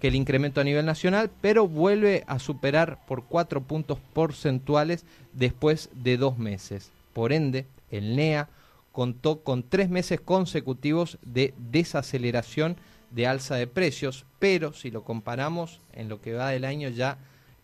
que 0.00 0.08
el 0.08 0.14
incremento 0.14 0.60
a 0.60 0.64
nivel 0.64 0.86
nacional, 0.86 1.30
pero 1.40 1.68
vuelve 1.68 2.24
a 2.26 2.38
superar 2.38 2.98
por 3.06 3.24
4 3.24 3.60
puntos 3.62 3.98
porcentuales 4.14 5.04
después 5.32 5.90
de 5.94 6.16
dos 6.16 6.38
meses. 6.38 6.90
Por 7.12 7.32
ende, 7.32 7.66
el 7.90 8.16
NEA 8.16 8.48
contó 8.92 9.40
con 9.40 9.62
tres 9.62 9.88
meses 9.90 10.20
consecutivos 10.20 11.18
de 11.22 11.54
desaceleración 11.58 12.76
de 13.10 13.26
alza 13.26 13.56
de 13.56 13.66
precios, 13.66 14.24
pero 14.38 14.72
si 14.72 14.90
lo 14.90 15.04
comparamos 15.04 15.80
en 15.92 16.08
lo 16.08 16.20
que 16.20 16.32
va 16.32 16.50
del 16.50 16.64
año 16.64 16.88
ya 16.88 17.18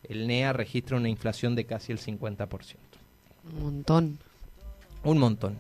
el 0.08 0.26
NEA 0.26 0.52
registra 0.52 0.96
una 0.96 1.08
inflación 1.08 1.54
de 1.54 1.64
casi 1.64 1.92
el 1.92 1.98
50%. 1.98 2.76
Un 3.52 3.62
montón. 3.62 4.18
Un 5.04 5.18
montón. 5.18 5.56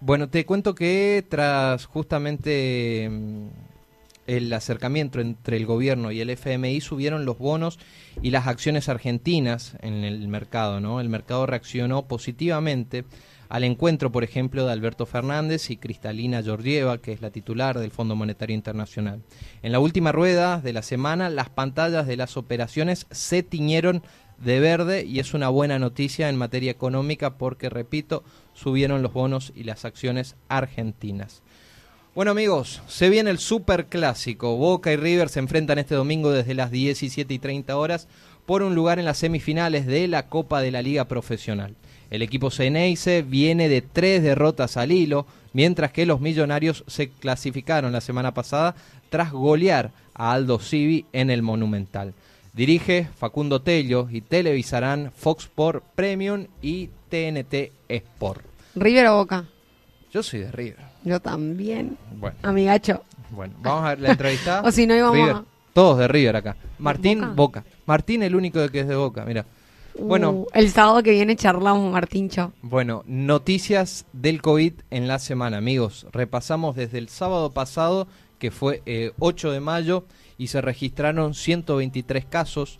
Bueno, 0.00 0.28
te 0.28 0.46
cuento 0.46 0.74
que 0.74 1.24
tras 1.28 1.86
justamente 1.86 3.08
mm, 3.10 3.46
el 4.26 4.52
acercamiento 4.52 5.20
entre 5.20 5.56
el 5.56 5.66
gobierno 5.66 6.12
y 6.12 6.20
el 6.20 6.30
FMI 6.30 6.80
subieron 6.80 7.24
los 7.24 7.38
bonos 7.38 7.78
y 8.22 8.30
las 8.30 8.46
acciones 8.46 8.88
argentinas 8.88 9.74
en 9.80 10.04
el 10.04 10.28
mercado, 10.28 10.80
¿no? 10.80 11.00
El 11.00 11.08
mercado 11.08 11.46
reaccionó 11.46 12.06
positivamente 12.06 13.04
al 13.48 13.64
encuentro, 13.64 14.12
por 14.12 14.24
ejemplo, 14.24 14.66
de 14.66 14.72
Alberto 14.72 15.06
Fernández 15.06 15.70
y 15.70 15.76
Cristalina 15.76 16.42
Georgieva, 16.42 16.98
que 16.98 17.12
es 17.12 17.22
la 17.22 17.30
titular 17.30 17.78
del 17.78 17.90
Fondo 17.90 18.14
Monetario 18.14 18.54
Internacional. 18.54 19.22
En 19.62 19.72
la 19.72 19.80
última 19.80 20.12
rueda 20.12 20.60
de 20.60 20.72
la 20.72 20.82
semana, 20.82 21.30
las 21.30 21.48
pantallas 21.48 22.06
de 22.06 22.16
las 22.16 22.36
operaciones 22.36 23.06
se 23.10 23.42
tiñeron 23.42 24.02
de 24.38 24.60
verde 24.60 25.04
y 25.04 25.18
es 25.18 25.34
una 25.34 25.48
buena 25.48 25.78
noticia 25.78 26.28
en 26.28 26.36
materia 26.36 26.70
económica 26.70 27.38
porque, 27.38 27.70
repito, 27.70 28.22
subieron 28.54 29.02
los 29.02 29.12
bonos 29.12 29.52
y 29.56 29.64
las 29.64 29.84
acciones 29.84 30.36
argentinas. 30.48 31.42
Bueno 32.14 32.32
amigos, 32.32 32.82
se 32.88 33.10
viene 33.10 33.30
el 33.30 33.38
super 33.38 33.86
clásico. 33.86 34.56
Boca 34.56 34.92
y 34.92 34.96
River 34.96 35.28
se 35.28 35.38
enfrentan 35.38 35.78
este 35.78 35.94
domingo 35.94 36.30
desde 36.30 36.54
las 36.54 36.70
17 36.70 37.32
y 37.32 37.38
30 37.38 37.76
horas 37.76 38.08
por 38.44 38.62
un 38.62 38.74
lugar 38.74 38.98
en 38.98 39.04
las 39.04 39.18
semifinales 39.18 39.86
de 39.86 40.08
la 40.08 40.28
Copa 40.28 40.60
de 40.60 40.72
la 40.72 40.82
Liga 40.82 41.04
Profesional. 41.06 41.76
El 42.10 42.22
equipo 42.22 42.50
Ceneice 42.50 43.22
viene 43.22 43.68
de 43.68 43.82
tres 43.82 44.22
derrotas 44.22 44.76
al 44.76 44.92
hilo, 44.92 45.26
mientras 45.52 45.92
que 45.92 46.06
los 46.06 46.20
millonarios 46.20 46.84
se 46.86 47.08
clasificaron 47.10 47.92
la 47.92 48.00
semana 48.00 48.32
pasada 48.32 48.74
tras 49.10 49.32
golear 49.32 49.90
a 50.14 50.32
Aldo 50.32 50.58
Civi 50.58 51.04
en 51.12 51.30
el 51.30 51.42
Monumental. 51.42 52.14
Dirige 52.54 53.08
Facundo 53.18 53.60
Tello 53.62 54.08
y 54.10 54.20
televisarán 54.22 55.12
Fox 55.14 55.44
Sport 55.44 55.84
Premium 55.94 56.46
y 56.62 56.88
TNT 57.10 57.72
Sport. 57.88 58.42
¿River 58.74 59.06
o 59.08 59.16
Boca? 59.18 59.44
Yo 60.12 60.22
soy 60.22 60.40
de 60.40 60.50
River. 60.50 60.78
Yo 61.04 61.20
también. 61.20 61.96
Bueno, 62.16 62.36
Amigacho. 62.42 63.04
bueno, 63.30 63.54
vamos 63.60 63.84
a 63.84 63.88
ver 63.90 64.00
la 64.00 64.10
entrevista. 64.10 64.62
O 64.64 64.72
si 64.72 64.86
no, 64.86 64.96
íbamos 64.96 65.16
River. 65.16 65.32
a- 65.36 65.44
Todos 65.72 65.98
de 65.98 66.08
River 66.08 66.36
acá. 66.36 66.56
Martín, 66.78 67.20
¿Boca? 67.20 67.34
Boca. 67.34 67.64
Martín, 67.86 68.22
el 68.22 68.34
único 68.34 68.58
de 68.58 68.70
que 68.70 68.80
es 68.80 68.88
de 68.88 68.96
Boca, 68.96 69.24
mira. 69.24 69.44
Bueno. 69.98 70.30
Uh, 70.30 70.46
el 70.54 70.70
sábado 70.70 71.02
que 71.02 71.10
viene 71.10 71.36
charlamos, 71.36 71.92
Martincho. 71.92 72.52
Bueno, 72.62 73.02
noticias 73.06 74.06
del 74.12 74.42
COVID 74.42 74.74
en 74.90 75.08
la 75.08 75.18
semana, 75.18 75.58
amigos. 75.58 76.06
Repasamos 76.12 76.76
desde 76.76 76.98
el 76.98 77.08
sábado 77.08 77.52
pasado, 77.52 78.08
que 78.38 78.50
fue 78.50 78.82
eh, 78.86 79.12
8 79.18 79.52
de 79.52 79.60
mayo, 79.60 80.04
y 80.36 80.48
se 80.48 80.60
registraron 80.60 81.34
123 81.34 82.24
casos, 82.24 82.78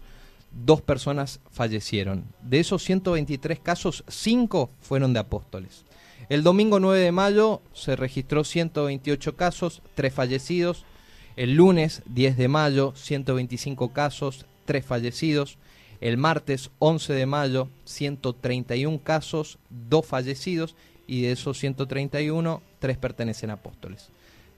dos 0.52 0.80
personas 0.80 1.40
fallecieron. 1.50 2.24
De 2.42 2.60
esos 2.60 2.82
123 2.84 3.58
casos, 3.60 4.04
5 4.08 4.70
fueron 4.80 5.12
de 5.12 5.20
apóstoles. 5.20 5.84
El 6.28 6.42
domingo 6.42 6.78
9 6.78 7.00
de 7.00 7.12
mayo 7.12 7.62
se 7.72 7.96
registró 7.96 8.44
128 8.44 9.34
casos, 9.36 9.82
3 9.94 10.12
fallecidos. 10.12 10.84
El 11.36 11.54
lunes 11.54 12.02
10 12.06 12.36
de 12.36 12.48
mayo, 12.48 12.92
125 12.96 13.92
casos, 13.92 14.44
3 14.66 14.84
fallecidos. 14.84 15.56
El 16.00 16.16
martes 16.16 16.70
11 16.78 17.12
de 17.12 17.26
mayo, 17.26 17.68
131 17.84 19.00
casos, 19.02 19.58
2 19.70 20.06
fallecidos 20.06 20.76
y 21.06 21.22
de 21.22 21.32
esos 21.32 21.58
131, 21.58 22.62
3 22.78 22.96
pertenecen 22.98 23.50
a 23.50 23.54
apóstoles. 23.54 24.10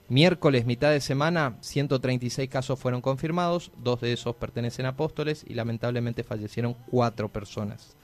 Miércoles, 0.07 0.65
mitad 0.65 0.91
de 0.91 0.99
semana, 0.99 1.57
136 1.61 2.49
casos 2.49 2.77
fueron 2.77 3.01
confirmados, 3.01 3.71
dos 3.81 4.01
de 4.01 4.11
esos 4.11 4.35
pertenecen 4.35 4.85
a 4.85 4.89
apóstoles 4.89 5.45
y 5.47 5.53
lamentablemente 5.53 6.23
fallecieron 6.23 6.75
4 6.91 7.29
personas. 7.29 7.95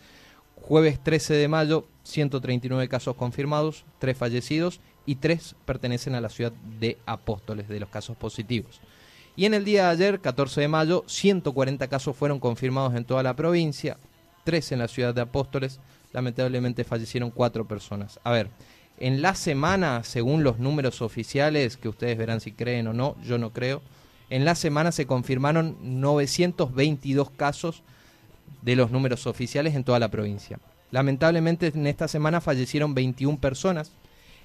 Jueves 0.55 1.03
13 1.03 1.33
de 1.33 1.47
mayo, 1.47 1.85
139 2.03 2.87
casos 2.87 3.15
confirmados, 3.15 3.85
3 3.99 4.17
fallecidos 4.17 4.79
y 5.05 5.15
3 5.15 5.55
pertenecen 5.65 6.15
a 6.15 6.21
la 6.21 6.29
ciudad 6.29 6.53
de 6.79 6.97
Apóstoles 7.05 7.67
de 7.67 7.79
los 7.79 7.89
casos 7.89 8.17
positivos. 8.17 8.79
Y 9.37 9.45
en 9.45 9.53
el 9.53 9.63
día 9.63 9.85
de 9.85 9.91
ayer, 9.91 10.19
14 10.19 10.61
de 10.61 10.67
mayo, 10.67 11.03
140 11.05 11.87
casos 11.87 12.15
fueron 12.15 12.39
confirmados 12.39 12.95
en 12.95 13.05
toda 13.05 13.21
la 13.21 13.35
provincia, 13.35 13.97
3 14.45 14.71
en 14.71 14.79
la 14.79 14.87
ciudad 14.87 15.13
de 15.13 15.21
Apóstoles, 15.21 15.79
lamentablemente 16.11 16.83
fallecieron 16.83 17.29
4 17.29 17.67
personas. 17.67 18.19
A 18.23 18.31
ver, 18.31 18.49
en 18.99 19.21
la 19.21 19.35
semana, 19.35 20.03
según 20.03 20.43
los 20.43 20.57
números 20.57 21.03
oficiales, 21.03 21.77
que 21.77 21.87
ustedes 21.87 22.17
verán 22.17 22.41
si 22.41 22.51
creen 22.51 22.87
o 22.87 22.93
no, 22.93 23.15
yo 23.21 23.37
no 23.37 23.53
creo, 23.53 23.83
en 24.31 24.43
la 24.43 24.55
semana 24.55 24.91
se 24.91 25.05
confirmaron 25.05 25.77
922 25.83 27.29
casos 27.29 27.83
de 28.63 28.75
los 28.75 28.89
números 28.89 29.27
oficiales 29.27 29.75
en 29.75 29.83
toda 29.83 29.99
la 29.99 30.09
provincia. 30.09 30.59
Lamentablemente 30.89 31.67
en 31.67 31.85
esta 31.85 32.07
semana 32.07 32.41
fallecieron 32.41 32.95
21 32.95 33.37
personas. 33.37 33.91